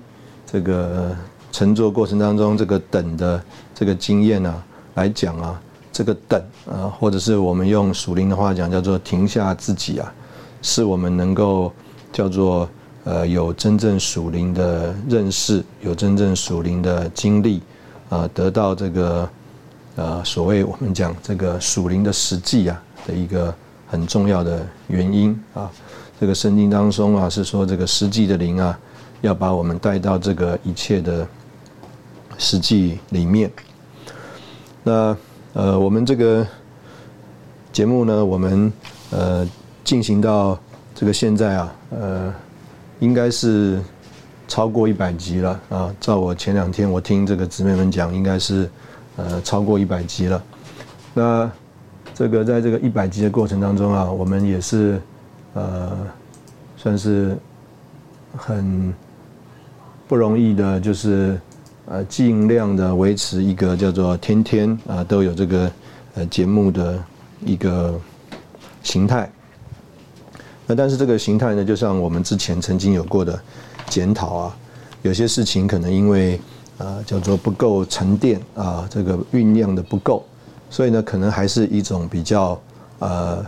[0.50, 1.14] 这个
[1.52, 3.44] 乘坐过程当中这个等的
[3.76, 4.64] 这个经验啊
[4.96, 10.10] 来讲啊，这个等啊，或者是我们用属灵的话讲叫做停下自己啊，
[10.62, 11.70] 是我们能够
[12.14, 12.70] 叫做
[13.04, 17.62] 呃有真正属灵的认识，有真正属灵的经历
[18.08, 19.30] 啊，得到这个
[19.98, 23.54] 呃所谓我们讲这个属灵的实际啊的一个
[23.90, 25.70] 很重要的原因啊。
[26.20, 28.78] 这个圣经当中啊，是说这个实际的灵啊，
[29.22, 31.26] 要把我们带到这个一切的
[32.38, 33.50] 实际里面。
[34.84, 35.16] 那
[35.54, 36.46] 呃，我们这个
[37.72, 38.72] 节目呢，我们
[39.12, 39.48] 呃
[39.84, 40.60] 进行到
[40.94, 42.34] 这个现在啊，呃，
[43.00, 43.82] 应该是
[44.48, 45.96] 超过一百集了啊。
[46.02, 48.70] 照我前两天我听这个姊妹们讲，应该是
[49.16, 50.44] 呃超过一百集了。
[51.14, 51.50] 那
[52.20, 55.00] 这个在这个一百集的过程当中啊，我们也是。
[55.56, 55.98] 呃，
[56.78, 57.36] 算是
[58.38, 58.94] 很
[60.08, 61.42] 不容易的，就是
[61.88, 65.72] 呃尽量的维持一个叫做天天啊都有这个
[66.14, 67.04] 呃节目的
[67.44, 68.00] 一个
[68.84, 69.28] 形态。
[70.68, 73.38] 那但是这个形态呢，就像我们之前曾经有过的
[73.88, 74.58] 检讨啊，
[75.02, 76.40] 有些事情可能因为
[76.78, 80.24] 啊叫做不够沉淀啊，这个酝酿的不够，
[80.70, 82.60] 所以呢，可能还是一种比较
[83.00, 83.46] 呃。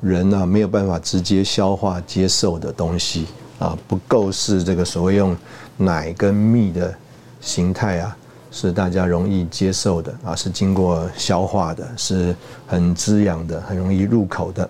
[0.00, 3.24] 人呢没有办法直接消化接受的东西
[3.58, 5.34] 啊，不够是这个所谓用
[5.78, 6.94] 奶跟蜜的
[7.40, 8.14] 形态啊，
[8.50, 14.68] 是大家容易接受的啊，是经过消化的，是很滋养的，很容易入口的。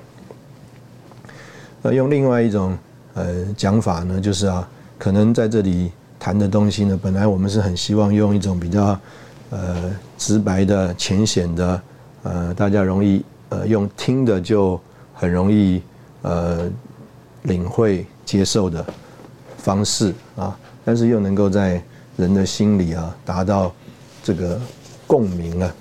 [1.83, 2.79] 那用另外一种
[3.15, 8.97] 呃讲法呢，就是啊，可能在这里谈的东西呢，本来我们是很希望用一种比较
[9.55, 11.83] 呃直白的、浅显的，
[12.25, 14.79] 呃，大家容易呃用听的就。
[15.17, 15.81] 很容易
[16.23, 16.69] 呃
[17.43, 18.85] 领会接受的
[19.57, 21.81] 方式啊，但是又能够在
[22.17, 23.73] 人的心里啊达到
[24.25, 24.61] 这个
[25.07, 25.73] 共鸣啊，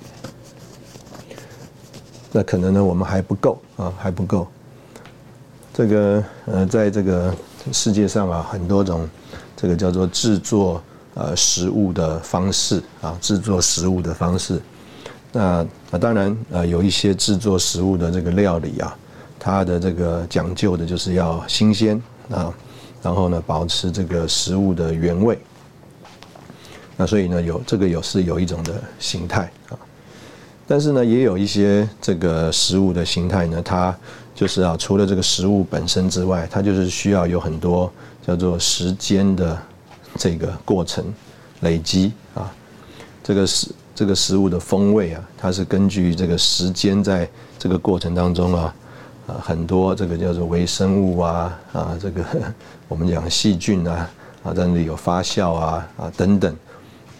[2.31, 4.47] 那可能呢我们还不够啊还不够。
[5.73, 7.33] 这个呃在这个
[7.71, 9.09] 世界上啊很多种
[9.57, 10.79] 这个叫做制作
[11.13, 14.61] 呃食物的方式啊制作食物的方式，
[15.31, 18.95] 那那当然呃有一些制作食物的这个料理啊。
[19.45, 22.53] 它的这个讲究的就是要新鲜啊，
[23.01, 25.37] 然后呢保持这个食物的原味。
[26.95, 29.75] 那所以呢有这个有是有一种的形态啊，
[30.65, 33.93] 但是呢也有一些这个食物的形态呢，它
[34.33, 37.91] 就是啊除了这个食物本身之外，它就是需要有很多
[38.25, 39.61] 叫做时间的
[40.17, 41.05] 这个过程
[41.61, 42.51] 累积啊，
[43.23, 48.75] 这个食这个食物的风味啊，它是根据这个时间在这个过程当中啊。
[49.25, 52.21] 啊，很多这个叫做微生物啊，啊，这个
[52.89, 54.09] 我们讲细菌啊，
[54.43, 56.53] 啊，在那里有发酵啊，啊等等，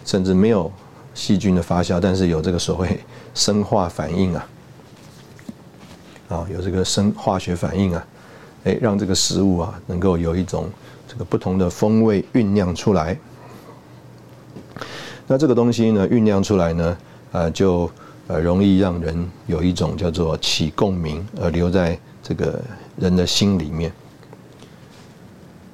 [0.04, 0.70] 甚至没有
[1.14, 3.00] 细菌的发酵，但是有这个所谓
[3.34, 4.46] 生化反应啊，
[6.28, 8.06] 啊，有这个生化学反应啊，
[8.64, 10.68] 哎，让这个食物啊能够有一种
[11.14, 13.16] 这个不同的风味酝酿出来。
[15.26, 16.96] 那这个东西呢，酝酿出来呢，
[17.32, 17.90] 啊，就。
[18.26, 22.58] 呃，容易让人有一种叫做起共鸣，而留在这个
[22.96, 23.92] 人的心里面。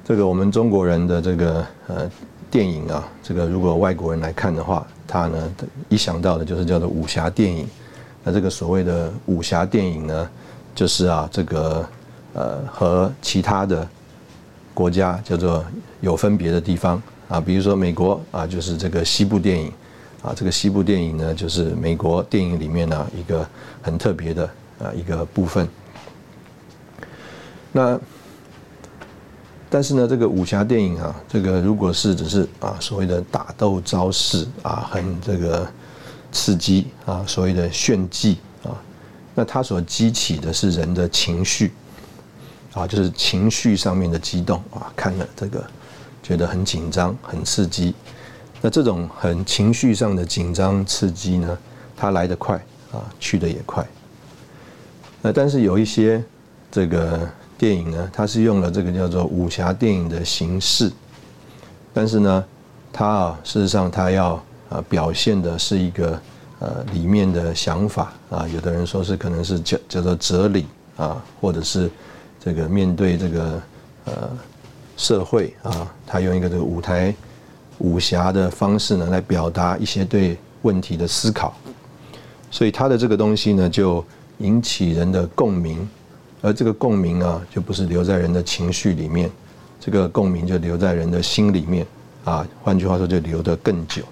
[0.05, 2.11] 这个我们中国人的这个呃
[2.51, 5.55] 电影啊，这个如果外国人来看的话，他呢
[5.89, 7.69] 一想到的就是叫做武侠电影。
[8.25, 10.29] 那这个所谓的武侠电影呢，
[10.75, 11.89] 就是啊这个
[12.33, 13.89] 呃和其他的
[14.75, 15.65] 国家叫做
[16.01, 19.73] 有分别的地方啊，比如说美国啊，就是这个西部电影。
[20.23, 23.49] 啊，这个西部电影呢，就是美国电影里面呢一个
[23.81, 24.45] 很特别的
[24.79, 25.67] 啊一个部分。
[27.73, 27.99] 那
[29.71, 35.67] 但是呢，这个武侠电影啊，这个如果是只是啊所谓的打斗招式啊，很这个
[36.31, 38.77] 刺激啊，所谓的炫技啊，
[39.35, 41.73] 那它所激起的是人的情绪
[42.73, 45.65] 啊，就是情绪上面的激动啊，看了这个
[46.23, 47.95] 觉得很紧张、很刺激。
[48.63, 51.59] 那这种很情绪上的紧张刺激呢，
[51.97, 52.57] 它来得快
[52.93, 53.87] 啊，去的也快。
[55.23, 56.23] 那但是有一些
[56.71, 57.29] 这个
[57.59, 60.93] 电影呢，它是用了这个叫做武侠电影的形式，
[61.93, 62.45] 但是呢，
[62.93, 66.21] 它啊，事实上它要啊表现的是一个
[66.59, 71.91] 呃里面的想法啊，有的人说是可能是叫叫做哲理啊，或者是
[72.43, 73.63] 这个面对这个
[74.07, 74.39] 呃
[74.97, 77.15] 社会啊，他用一个这个舞台。
[77.83, 81.57] 武侠的方式呢，来表达一些对问题的思考，
[82.51, 84.05] 所以他的这个东西呢，就
[84.37, 85.89] 引起人的共鸣，
[86.43, 89.31] 而这个共鸣啊，就不是留在人的情绪里面，
[89.81, 91.87] 这个共鸣就留在人的心里面
[92.23, 92.47] 啊。
[92.63, 94.03] 换句话说，就留得更久。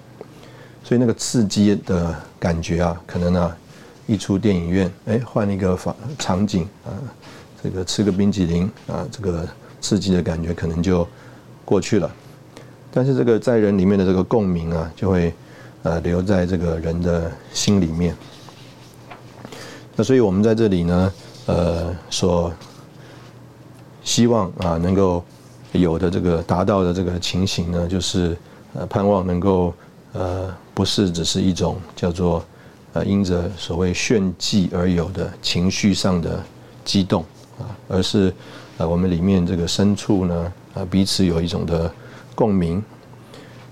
[0.83, 3.55] 所以那个刺激的感觉啊，可能啊，
[4.07, 6.89] 一出电影院，哎，换一个场场景啊，
[7.63, 9.47] 这个吃个冰淇淋啊，这个
[9.81, 11.07] 刺激的感觉可能就
[11.65, 12.11] 过去了。
[12.91, 15.33] 但是这个在人里面的这个共鸣啊，就会
[15.83, 18.15] 呃留在这个人的心里面。
[19.95, 21.13] 那所以我们在这里呢。
[21.45, 22.53] 呃，所
[24.03, 25.25] 希望啊能够
[25.71, 28.37] 有的这个达到的这个情形呢，就是
[28.75, 29.73] 呃盼望能够
[30.13, 32.45] 呃不是只是一种叫做
[32.93, 36.39] 呃因着所谓炫技而有的情绪上的
[36.85, 37.25] 激动
[37.87, 38.33] 而是
[38.77, 41.91] 呃我们里面这个深处呢啊彼此有一种的
[42.35, 42.83] 共鸣，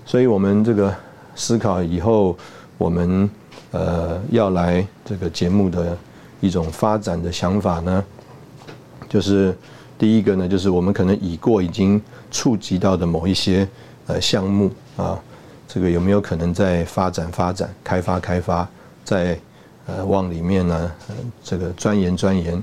[0.04, 0.94] 所以我们这个
[1.34, 2.36] 思考以后
[2.76, 3.30] 我们
[3.70, 5.96] 呃要来这个节目的。
[6.40, 8.04] 一种发展的想法呢，
[9.08, 9.52] 就是
[9.98, 13.68] 第一个呢，就是我们可能已过已经触及到的某一些
[14.06, 15.18] 呃项目啊，
[15.66, 18.68] 这个有没有可能在发展发展、开发开发，
[19.02, 19.36] 在
[19.86, 20.92] 呃往里面呢，
[21.42, 22.62] 这个钻研钻研。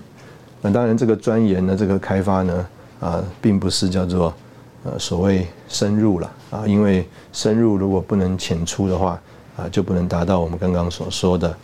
[0.65, 2.67] 那当然，这个钻研呢，这个开发呢，
[2.99, 4.33] 啊，并不是叫做
[4.83, 9.21] 呃所谓深入了啊，因为深入如果不能浅出的话
[9.55, 11.55] 啊，就不能达到我们刚刚所说的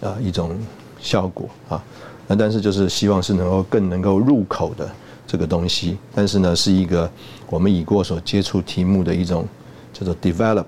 [0.00, 0.56] 啊一种。
[1.00, 1.84] 效果啊，
[2.26, 4.90] 那但是就是希望是能够更能够入口的
[5.26, 7.10] 这个东西，但是呢是一个
[7.50, 9.46] 我们已过所接触题目的一种
[9.92, 10.64] 叫做 develop，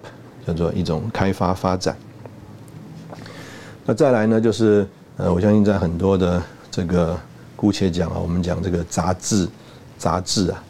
[0.47, 1.97] 叫做一种开发发展。
[3.87, 7.19] 那再来呢就是呃，我相信在很多的这个
[7.57, 9.49] 姑且讲啊，我们讲这个杂志
[9.99, 10.63] 杂志啊，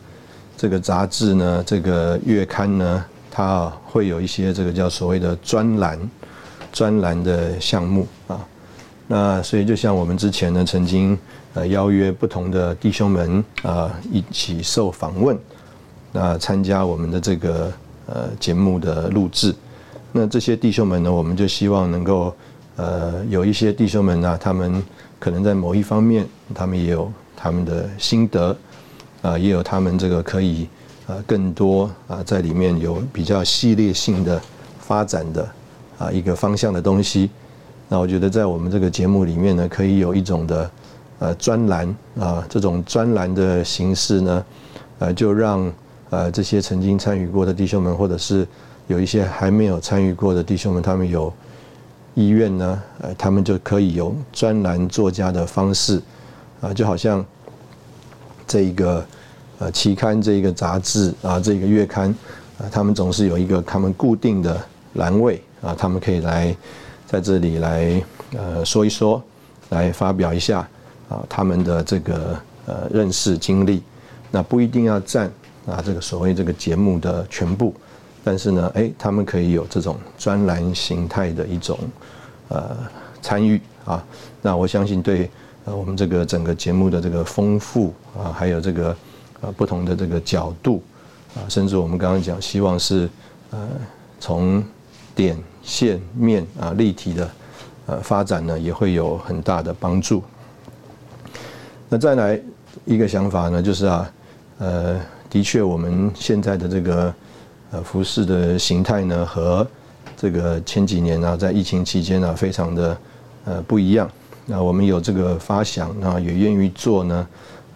[0.57, 5.99] 这个杂志呢，这个月刊呢，它会有一些这个叫所谓的专栏
[6.73, 8.39] 专栏的项目啊。
[9.09, 11.19] 那所以就像我们之前呢，曾经
[11.55, 15.39] 呃邀约不同的弟兄们啊一起受访问，
[16.13, 17.73] 那参加我们的这个
[18.07, 19.55] 呃节目的录制。
[20.13, 22.35] 那这些弟兄们呢，我们就希望能够
[22.77, 24.83] 呃有一些弟兄们呢，他们
[25.27, 28.57] 可能在某一方面，他们也有他们的心得
[29.23, 30.69] 啊，也有他们这个可以
[31.09, 34.41] 呃更多啊在里面有比较系列性的
[34.79, 35.49] 发展的
[35.99, 37.29] 啊一个方向的东西。
[37.89, 40.71] 那我觉得在我们这个节目里面呢，可以有一种的
[41.19, 44.45] 呃专栏啊，这种专栏的形式呢，
[45.01, 45.73] 呃，就让
[46.11, 48.47] 呃这些曾经参与过的弟兄们，或者是
[48.87, 51.33] 有一些还没有参与过的弟兄们，他们有
[52.17, 56.03] 医院呢，呃，他们就可以有专栏作家的方式
[56.61, 57.25] 啊，就好像
[58.45, 59.07] 这一个
[59.61, 62.13] 呃期刊、这一个杂志啊、这个月刊
[62.59, 64.61] 啊，他们总是有一个他们固定的
[64.95, 66.53] 栏位啊，他们可以来。
[67.09, 68.03] 在这里来
[68.37, 69.23] 呃说一说，
[69.69, 70.69] 来发表一下
[71.09, 73.81] 啊他们的这个呃认识经历，
[74.33, 75.31] 那不一定要占
[75.69, 77.73] 啊这个所谓这个节目的全部，
[78.27, 81.79] 但是呢，哎，他们可以有这种专栏形态的一种
[82.49, 82.77] 呃
[83.23, 84.05] 参与啊，
[84.43, 85.31] 那我相信对
[85.65, 88.97] 呃我们这个整个节目的这个丰富啊，还有这个
[89.43, 90.83] 呃不同的这个角度
[91.37, 93.09] 啊，甚至我们刚刚讲，希望是
[93.53, 93.69] 呃
[94.19, 94.65] 从
[95.15, 95.39] 点。
[95.67, 97.29] 线面啊，立体的
[97.87, 100.23] 呃发展呢，也会有很大的帮助。
[101.89, 102.41] 那再来
[102.85, 104.13] 一个想法呢，就是啊，
[104.59, 107.13] 呃，的确我们现在的这个
[107.83, 109.67] 服饰的形态呢，和
[110.17, 112.99] 这个前几年啊，在疫情期间呢，非常的
[113.45, 114.11] 呃不一样。
[114.47, 117.27] 那我们有这个发想，那也愿意做呢，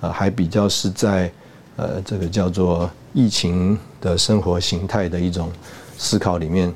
[0.00, 1.30] 呃，还比较是在
[1.76, 5.50] 呃这个叫做疫情的生活形态的一种
[5.98, 6.72] 思考里面。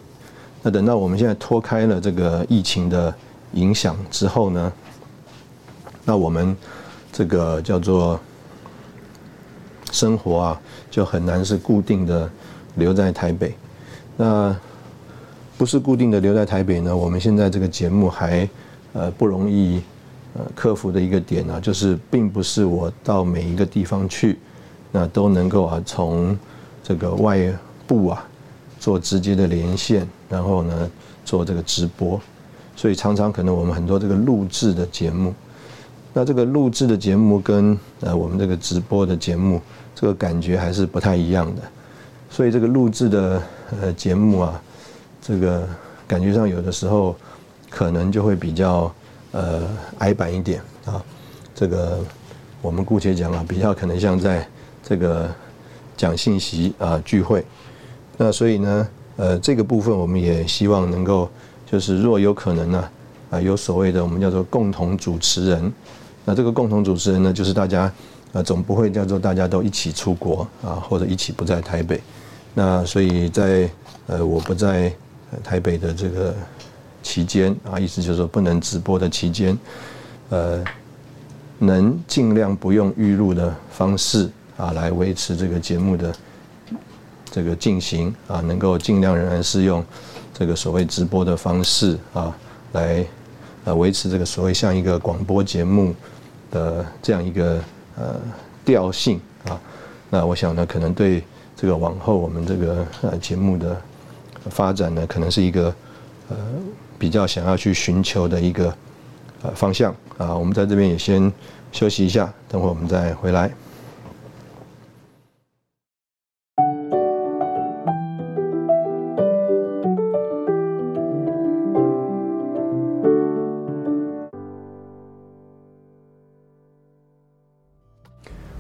[0.63, 3.15] 那等到我们现在脱开了这个疫情的
[3.53, 4.73] 影响之后呢，
[6.05, 6.57] 那我们
[7.13, 8.19] 这个叫做
[9.93, 12.29] 生活啊，就很难是固定的
[12.75, 13.55] 留在台北。
[14.17, 14.57] 那
[15.57, 16.97] 不是固定的留在台北呢？
[16.97, 18.49] 我们现在这个节目还
[18.93, 19.83] 呃不容易
[20.35, 24.39] 呃克服的一个点呢，就是并不是我到每一个地方去，
[24.93, 26.39] 那都能够啊从
[26.83, 27.53] 这个外
[27.87, 28.27] 部啊
[28.79, 30.07] 做直接的连线。
[30.27, 30.91] 然后呢，
[31.25, 32.21] 做这个直播，
[32.75, 35.33] 所以常常可能我们很多这个录制的节目，
[36.13, 39.61] 那这个录制的节目跟呃我们这个直播的节目，
[39.95, 41.63] 这个感觉还是不太一样的。
[42.35, 43.43] 所以这个录制的
[43.81, 44.61] 呃节目啊，
[45.23, 45.65] 这个
[46.05, 47.15] 感觉上有的时候
[47.71, 48.93] 可能就会比较
[49.31, 49.63] 呃
[49.99, 51.01] 矮板一点啊。
[51.55, 52.01] 这个
[52.61, 54.45] 我们姑且讲啊，比较可能像在
[54.83, 55.31] 这个
[55.97, 57.45] 讲信息啊聚会，
[58.17, 58.89] 那所以呢。
[59.17, 61.31] 呃，这个部分我们也希望能够，
[61.71, 62.91] 就是若有可能呢，
[63.31, 65.73] 啊，有所谓的我们叫做共同主持人，
[66.25, 67.93] 那这个共同主持人呢，就是大家，
[68.33, 72.01] 呃，总不会叫做大家都一起出国啊，或者一起不在台北。
[72.57, 73.69] 那所以在
[74.07, 74.95] 呃我不在
[75.43, 76.33] 台北的这个
[77.03, 79.59] 期间啊，意思就是说不能直播的期间，
[80.29, 80.63] 呃，
[81.59, 86.15] 能尽量不用预录的方式啊，来维持这个节目的
[87.29, 89.85] 这个进行啊，能够尽量仍然是用
[90.33, 92.33] 这个所谓直播的方式啊，
[92.71, 93.05] 来
[93.65, 95.93] 呃维持这个所谓像一个广播节目
[96.53, 97.61] 的这样一个
[97.97, 98.15] 呃
[98.65, 99.61] 调性啊。
[100.09, 101.25] 那我想呢，可能对。
[101.65, 103.75] 这个往后我们这个呃节目的
[104.51, 105.75] 发展呢，可能是一个
[106.29, 106.37] 呃
[106.99, 108.77] 比较想要去寻求的一个
[109.41, 110.37] 呃方向啊。
[110.37, 111.33] 我们在这边也先
[111.73, 113.51] 休息一下，等会我们再回来。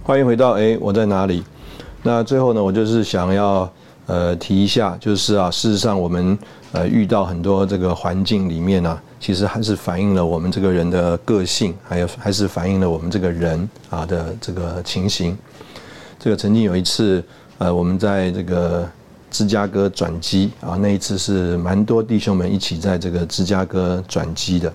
[0.02, 1.44] 欢迎回到哎，我在哪里？
[2.06, 3.68] 那最后呢，我就是想要
[4.04, 6.38] 呃提一下，就是啊，事实上我们
[6.72, 15.34] 呃遇到很多这个环境里面呢，其实还是反映了我们这个人的个性，还有还是反映了我们这个人啊的这个情形。
[16.18, 17.24] 这个曾经有一次，
[17.56, 18.86] 呃，我们在这个
[19.30, 24.70] 芝加哥转机啊，那一次是蛮多弟兄们一起在这个芝加哥转机的。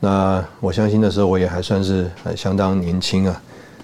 [0.00, 3.42] 那我相信那时候我也还算是相当年轻啊。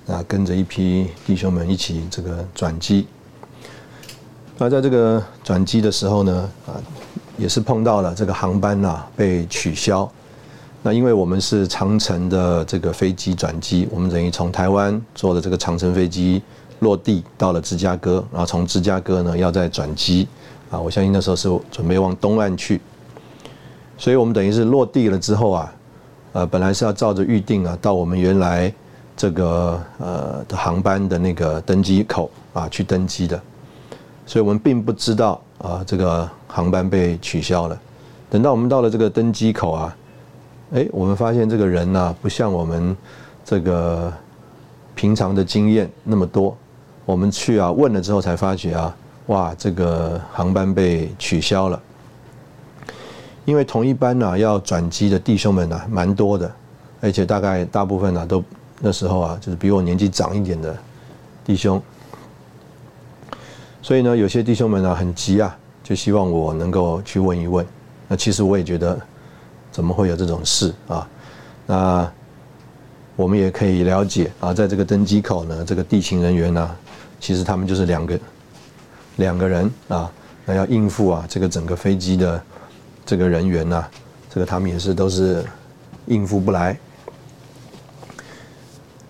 [0.09, 3.07] 啊，跟着一批弟兄们一起这个转机。
[4.59, 6.75] 那在这个转机的时候呢，啊，
[7.39, 10.11] 也是碰到了这个航班呐被取消。
[10.83, 16.43] 那因为我们是长城的这个飞机转机，我们等于从台湾坐的这个长城飞机
[16.81, 20.27] 落地到了芝加哥，然后从芝加哥呢要再转机。
[20.69, 22.81] 啊，我相信那时候是准备往东岸去。
[23.97, 25.73] 所以我们等于是落地了之后啊，
[26.33, 28.73] 呃，本来是要照着预定啊，到我们原来。
[29.23, 33.41] 这个呃的航班的那个登机口啊，去登机的，
[34.27, 37.81] 所以我们并不知道啊，这个航班被取消了。
[38.29, 39.97] 等到我们到了这个登机口啊，
[40.75, 42.97] 哎，我们发现这个人呢，不像我们
[43.45, 44.13] 这个
[44.97, 46.57] 平常的经验那么多。
[47.05, 48.97] 我们去啊问了之后，才发觉啊，
[49.27, 51.81] 哇，这个航班被取消了。
[53.45, 56.51] 因为同一班呢要转机的弟兄们呢蛮多的，
[57.01, 58.43] 而且大概大部分呢都。
[58.85, 60.77] 那时候啊，就是比我年纪长一点的
[61.45, 61.81] 弟兄，
[63.81, 67.65] 所以呢，有些弟兄们呢很急啊，就希望我能够去问一问。
[68.09, 69.01] 那其实我也觉得，
[69.71, 71.09] 怎么会有这种事啊？
[71.65, 72.13] 那
[73.15, 76.77] 我们也可以了解啊，在这个登机口呢，这个地勤人员呢，
[77.21, 78.19] 其实他们就是两个
[79.15, 80.11] 两个人啊，
[80.45, 82.43] 那要应付啊这个整个飞机的
[83.07, 83.87] 这个人员呢，
[84.29, 85.45] 这个他们也是都是
[86.07, 86.77] 应付不来。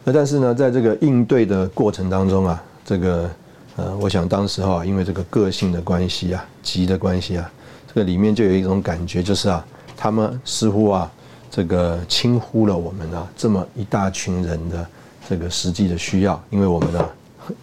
[0.04, 3.30] 那但是呢，在这个应对的过程当中啊，这个
[3.76, 7.50] 呃，我想当时候啊，因为这个个性的关系啊，急的关系啊，
[7.86, 9.64] 这个里面就有一种感觉，就是啊，
[9.96, 11.10] 他们似乎啊，
[11.50, 14.86] 这个轻忽了我们啊，这么一大群人的
[15.28, 17.08] 这个实际的需要，因为我们呢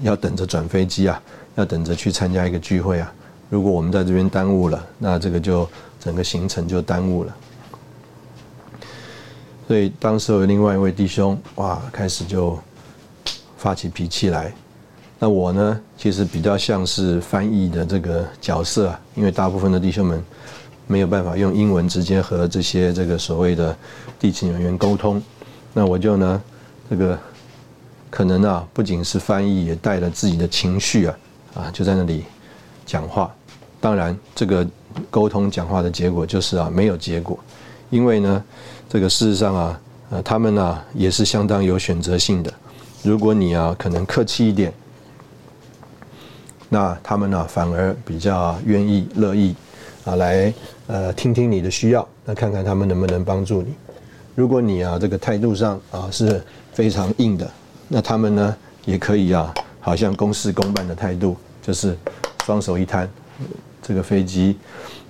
[0.02, 1.22] 要等着转飞机啊，
[1.56, 3.12] 要等着去参加一个聚会啊，
[3.50, 5.68] 如果我们在这边耽误了，那这个就
[6.00, 7.36] 整个行程就耽误了。
[9.70, 12.58] 所以当时有另外一位弟兄，哇，开始就
[13.56, 14.52] 发起脾气来。
[15.20, 20.26] 那我呢，其实比较像是翻译的这个角色啊，因为大部分的弟兄们
[20.88, 23.78] 没有办法用英文直接和这些这个所谓的
[24.20, 25.22] 地勤人员沟通，
[25.72, 26.42] 那我就呢，
[26.90, 27.16] 这个
[28.10, 31.18] 可能啊，不仅是翻译，也带了自己的情绪啊，
[31.54, 32.24] 啊，就在那里
[32.88, 33.32] 讲话。
[33.80, 34.68] 当然，这个
[35.12, 37.38] 沟通讲话的结果就是啊，没有结果，
[37.90, 38.44] 因为呢。
[38.92, 42.52] 这个事实上啊，呃，他们呢也是相当有选择性的。
[43.04, 44.74] 如果你啊可能客气一点，
[46.70, 49.56] 那他们呢反而比较愿意乐意
[50.06, 50.52] 啊来
[50.88, 53.76] 呃听听你的需要，那看看他们能不能帮助你。
[54.34, 57.48] 如果你啊这个态度上啊是非常硬的，
[57.88, 61.96] 那他们呢也可以啊，好像公事公办的态度，就是
[62.44, 63.08] 双手一摊，
[63.84, 64.58] 这个飞机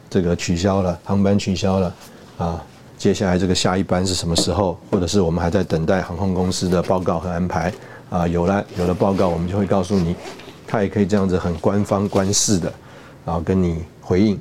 [0.09, 1.95] 这个取消了，航班取消了
[2.37, 2.65] 啊。
[2.99, 4.77] 接下来这个下一班是什么时候？
[4.91, 7.73] 或者是我们还在等待航空公司的报告和安排
[8.09, 8.27] 啊？
[8.27, 10.13] 有了有了报告，我们就会告诉你。
[10.67, 12.71] 他也可以这样子很官方官式的，
[13.25, 14.37] 然后跟你回应。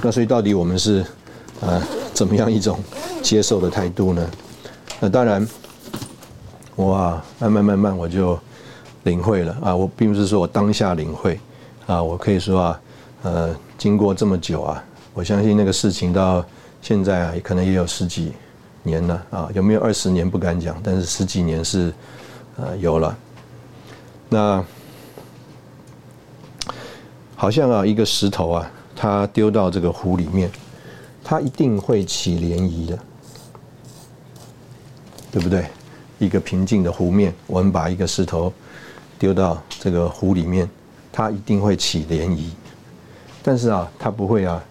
[0.00, 1.04] 那所以到底我们是
[1.60, 1.82] 呃
[2.14, 2.80] 怎么样一种
[3.22, 4.26] 接受的态度呢？
[4.98, 5.46] 那当然，
[6.74, 8.38] 我啊慢慢慢慢我就
[9.02, 9.76] 领会了啊。
[9.76, 11.38] 我并不是说我当下领会
[11.86, 12.80] 啊，我可以说啊，
[13.22, 14.82] 呃，经过这么久啊，
[15.12, 16.42] 我相信那个事情到。
[16.82, 18.32] 现在啊，可能也有十几
[18.82, 21.92] 年了啊，有没有二十年不敢讲，但是十几年是
[22.56, 23.16] 呃有了。
[24.28, 24.64] 那
[27.36, 30.50] 好像啊，一个石头啊，它丢到这个湖里面，
[31.22, 32.98] 它一定会起涟漪的，
[35.30, 35.66] 对不对？
[36.18, 38.52] 一个平静的湖面，我们把一个石头
[39.18, 40.68] 丢到这个湖里面，
[41.10, 42.50] 它一定会起涟漪，
[43.42, 44.62] 但是啊，它不会啊，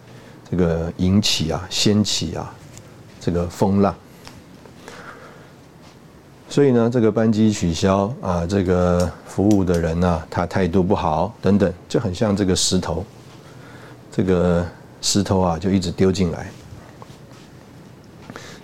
[0.50, 2.52] 这个引起啊，掀起啊，
[3.20, 3.94] 这个风浪。
[6.48, 13.06] 所以呢，这个班机取消啊，这个服务的人呢，他态度不好等等，就很像这个石头，
[14.10, 14.66] 这个
[15.00, 16.50] 石头啊，就一直丢进来，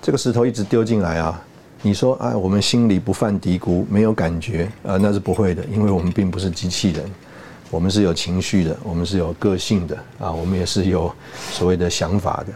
[0.03, 1.41] 这个石头一直丢进来啊。
[1.83, 7.09] 你说啊，我们心里不犯嘀咕，没有感觉啊，那是不会的，因为我们并不是机器人，
[7.71, 11.13] 我们是有情绪的，我们是有个性的啊，我们也是有
[11.53, 12.53] 所谓的想法的。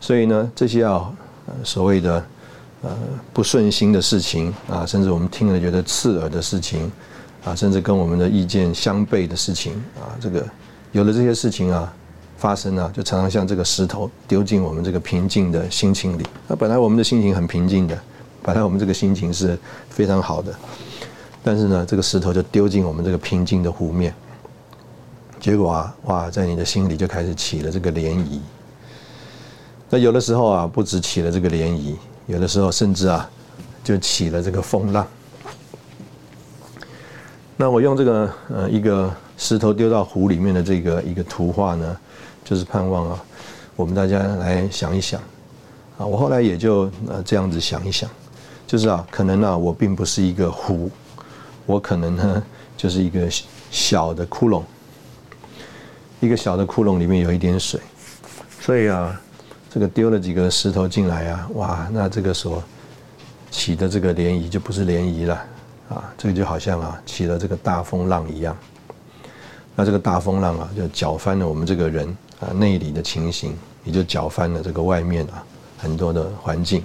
[0.00, 1.12] 所以呢，这些啊，
[1.64, 2.24] 所谓的
[2.82, 2.90] 呃
[3.32, 6.90] 不顺心的事情啊，甚至我们听了觉得刺耳的事情
[7.44, 10.46] 啊，甚至跟我们的意见相悖的事情啊，这个
[10.92, 11.92] 有了这些事情啊。
[12.40, 16.24] 发生啊，就常常像这个石头丢进我们这个平静的心情里。
[16.46, 17.98] 那本来我们的心情很平静的，
[18.44, 19.58] 本来我们这个心情是
[19.90, 20.54] 非常好的，
[21.42, 24.14] 但是呢，这个石头就丢进我们这个平静的湖面。
[25.40, 28.40] 结果啊，哇，在你的心里就开始起了这个涟漪。
[29.88, 31.94] 那有的时候啊，不止起了这个涟漪，
[32.26, 33.30] 有的时候甚至啊，
[33.84, 35.06] 就起了这个风浪。
[37.56, 41.96] 那我用这个呃一个石头丢到湖里面的这个一个图画呢？
[42.44, 43.24] 就是盼望啊，
[43.76, 45.20] 我们大家来想一想
[45.98, 46.04] 啊。
[46.04, 48.08] 我后来也就呃这样子想一想，
[48.66, 50.90] 就是啊，可能呢我并不是一个湖，
[51.68, 52.42] 我可能呢
[52.78, 53.28] 就是一个
[53.70, 54.62] 小的窟窿，
[56.20, 57.78] 一个小的窟窿里面有一点水，
[58.58, 59.20] 所以啊，
[59.68, 62.62] 这个丢了几个石头进来啊，哇，那这个所
[63.50, 65.34] 起的这个涟漪就不是涟漪了
[65.90, 68.56] 啊，这个就好像啊起了这个大风浪一样，
[69.76, 72.16] 那这个大风浪啊就搅翻了我们这个人。
[72.40, 73.52] 啊，内里的情形
[73.82, 75.42] 也就搅翻了这个外面啊，
[75.76, 76.84] 很多的环境，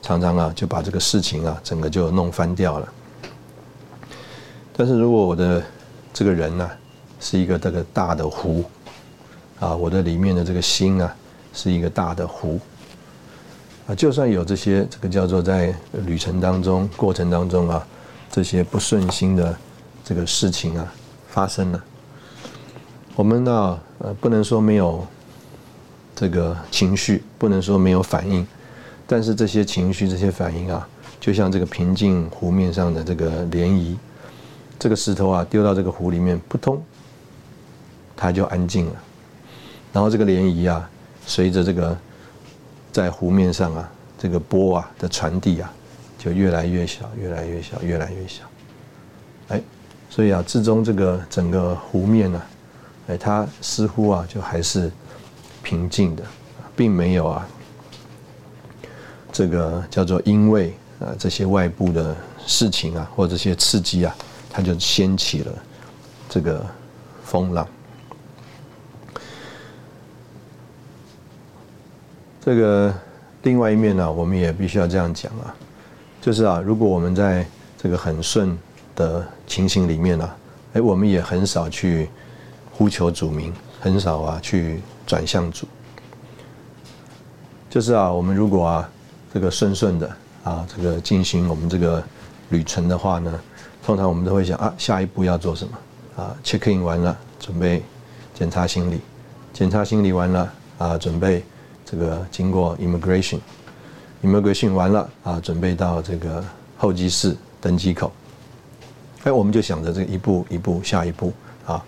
[0.00, 2.92] 常常啊就把这个事情啊整个就弄翻掉了。
[4.76, 5.62] 但是如果我的
[6.12, 6.70] 这个人呢
[7.20, 8.64] 是一个这个大的湖，
[9.58, 11.14] 啊，我的里面的这个心啊
[11.52, 12.58] 是一个大的湖，
[13.86, 15.74] 啊，就算有这些这个叫做在
[16.06, 17.86] 旅程当中过程当中啊
[18.30, 19.56] 这些不顺心的
[20.04, 20.92] 这个事情啊
[21.28, 21.84] 发生了。
[23.16, 25.06] 我们呢，呃，不能说没有
[26.16, 28.46] 这个情绪，不能说没有反应，
[29.06, 30.88] 但是这些情绪、这些反应啊，
[31.20, 33.96] 就像这个平静湖面上的这个涟漪，
[34.80, 36.82] 这个石头啊丢到这个湖里面，扑通，
[38.16, 38.92] 它就安静了。
[39.92, 40.90] 然后这个涟漪啊，
[41.26, 41.96] 随着这个
[42.90, 45.70] 在湖面上啊这个波啊的传递啊，
[46.18, 48.42] 就越来越小，越来越小，越来越小。
[49.48, 49.60] 哎，
[50.08, 52.42] 所以啊，至终这个整个湖面呢。
[53.08, 54.90] 哎，它似乎啊，就还是
[55.62, 56.22] 平静的，
[56.74, 57.46] 并没有啊，
[59.30, 62.16] 这个叫做因为啊这些外部的
[62.46, 64.14] 事情啊，或这些刺激啊，
[64.50, 65.52] 它就掀起了
[66.28, 66.66] 这个
[67.24, 67.66] 风浪。
[72.40, 72.92] 这个
[73.44, 75.54] 另外一面呢，我们也必须要这样讲啊，
[76.20, 77.46] 就是啊，如果我们在
[77.78, 78.58] 这个很顺
[78.94, 80.30] 的情形里面呢，
[80.74, 82.10] 哎，我们也很少去。
[82.72, 85.68] 呼求主名，很少啊去转向主。
[87.68, 88.90] 就是啊，我们如果啊
[89.34, 90.10] 这个顺顺的
[90.44, 92.02] 啊这个进行我们这个
[92.48, 93.38] 旅程的话呢，
[93.84, 95.78] 通常我们都会想啊下一步要做什么
[96.16, 97.82] 啊？check in 完了，准备
[98.34, 99.00] 检查行李，
[99.52, 101.42] 检查行李完了啊，准备
[101.84, 106.44] 这个经过 immigration，immigration 完了啊，准备到这个
[106.76, 108.12] 候机室登机口。
[109.24, 111.32] 哎，我们就想着这一步一步下一步
[111.66, 111.84] 啊。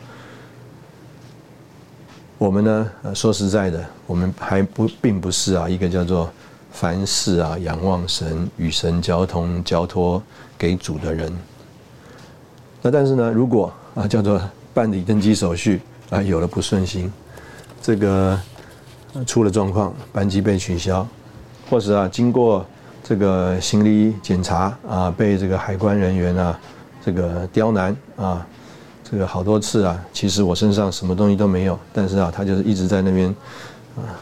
[2.38, 6.28] 我们呢，说实在的，我们还不并不是啊，一个叫做
[6.72, 10.20] 凡事啊仰望神、与神交通、交托
[10.58, 11.32] 给主的人。
[12.82, 14.40] 那但是呢，如果啊叫做
[14.74, 15.80] 办理登机手续
[16.10, 17.10] 啊有了不顺心，
[17.80, 18.38] 这个
[19.26, 21.06] 出了状况，班机被取消，
[21.70, 22.66] 或是啊经过
[23.02, 26.60] 这个行李检查啊被这个海关人员啊
[27.04, 28.46] 这个刁难啊。
[29.04, 33.28] 这个好多次啊，其实我身上什么东西都没有，但是啊，他就是一直在那边
[33.94, 34.16] 啊，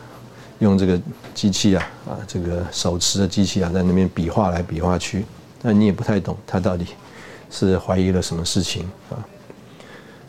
[0.58, 1.00] 用这个
[1.32, 5.24] 机器啊啊，这个手持的机器啊，在那边比划来比划去，
[5.62, 6.86] 那你也不太懂他到底
[7.50, 9.18] 是怀疑了什么事情啊。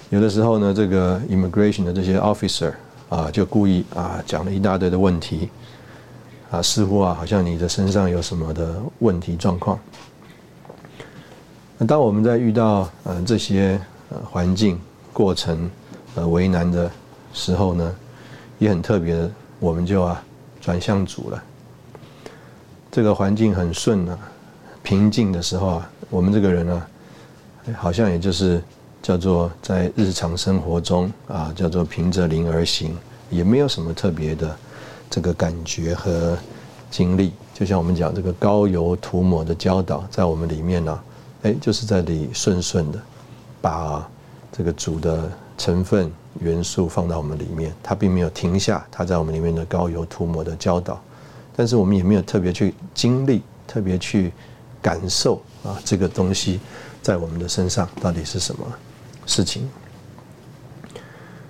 [0.09, 2.74] 有的时候呢，这个 immigration 的这些 officer
[3.07, 5.49] 啊，就故意啊讲了一大堆的问题
[6.49, 9.80] 啊，似乎啊，好像你的身上有什么的问题状况。
[11.88, 14.80] 当我们在遇到呃这些呃环境
[15.13, 15.69] 过程
[16.15, 16.91] 呃为难的
[17.34, 17.95] 时候呢，
[18.59, 20.22] 也很特别的，我们就啊
[20.59, 21.43] 转向主了。
[22.91, 24.19] 这个环境很顺啊，
[24.84, 26.86] 平静的时候啊，我们这个人呢，
[27.76, 28.62] 好像也就是
[29.01, 32.97] 叫做在日常生活中啊，叫做凭着灵而行，
[33.30, 34.55] 也没有什么特别的。
[35.14, 36.38] 这个感觉和
[36.89, 40.99] 经历，就像我们讲这个高油涂抹的教导，在我们里面呢，
[41.41, 42.99] 哎，就是在里顺顺的
[43.59, 44.09] 把
[44.53, 46.09] 这个主的成分
[46.39, 50.97] 元素放到我们里面，它并没有停下，它在我们里面的高油涂抹的教导，
[51.57, 54.32] 但是我们也没有特别去经历，特别去
[54.82, 56.62] 感受啊，这个东西
[57.02, 58.66] 在我们的身上到底是什么
[59.26, 59.70] 事情。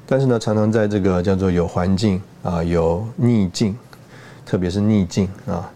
[0.06, 3.78] 但是呢，常常在这个叫做有环境啊，有逆境，
[4.46, 5.72] 特别是逆境啊，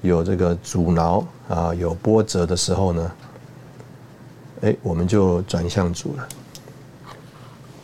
[0.00, 3.12] 有这个阻挠啊，有波折的时候呢，
[4.62, 6.28] 哎，我们就转向主了。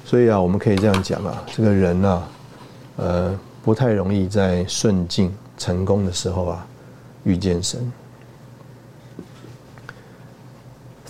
[0.05, 2.23] 所以啊，我们可以这样讲啊，这个人呢，
[2.97, 6.67] 呃，不太容易在顺境成功的时候啊
[7.25, 7.93] 遇见神，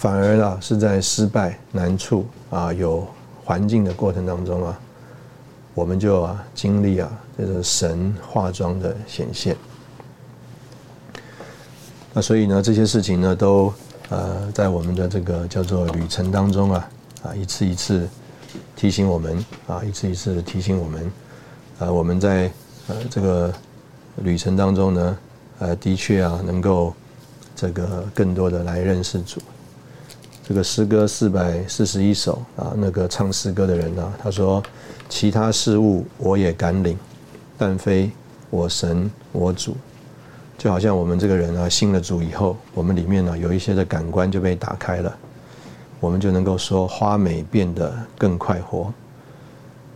[0.03, 3.07] 反而啊是在失败难处啊有。
[3.45, 4.81] 环境的过程当中啊，
[5.75, 9.57] 我们就啊经历啊这个神化妆的显现。
[12.15, 13.75] 那所以呢，这些事情呢，都
[14.11, 16.91] 呃在我们的这个叫做旅程当中啊
[17.25, 18.09] 啊一次一次
[18.77, 21.13] 提醒我们啊一次一次提醒我们
[21.81, 22.51] 啊我们在
[22.87, 23.53] 呃这个
[24.19, 25.19] 旅程当中呢
[25.59, 26.95] 呃的确啊能够
[27.57, 29.43] 这个更多的来认识主。
[30.45, 34.61] 这个诗歌四百四十一首啊，那个唱诗歌的人呢，他说
[35.09, 36.99] ：“其他事物我也敢领，
[37.57, 38.11] 但非
[38.51, 39.77] 我神我主。”
[40.59, 45.17] 就好像我们这个人啊，信了主以后，我们里面呢有一些的感官就被打开了，
[46.01, 48.93] 我们就能够说花美变得更快活。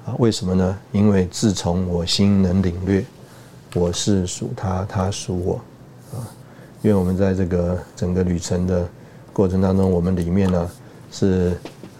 [0.06, 0.78] 啊，为什么呢？
[0.92, 3.04] 因为自从我心能领略，
[3.74, 5.54] 我是属他，他属我。
[6.16, 6.22] 啊，
[6.82, 8.88] 因为我们在这个整个旅程的。
[9.36, 10.70] 过程当中，我们里面呢
[11.12, 11.50] 是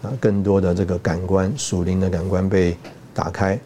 [0.01, 2.75] 啊更多的这个感官属灵的感官被
[3.13, 3.59] 打开，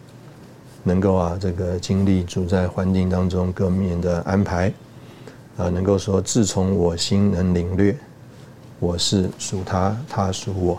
[0.83, 4.73] 能够啊这个经历主在环境当中各面的安排，
[5.55, 7.95] 啊能够说自从我心能领略，
[8.77, 10.77] 我是属他，他属我。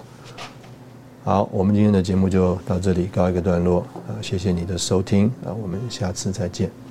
[1.24, 6.81] 好，我们今天的节目就到这里告一个段落啊，谢谢你的收听啊，我们下次再见。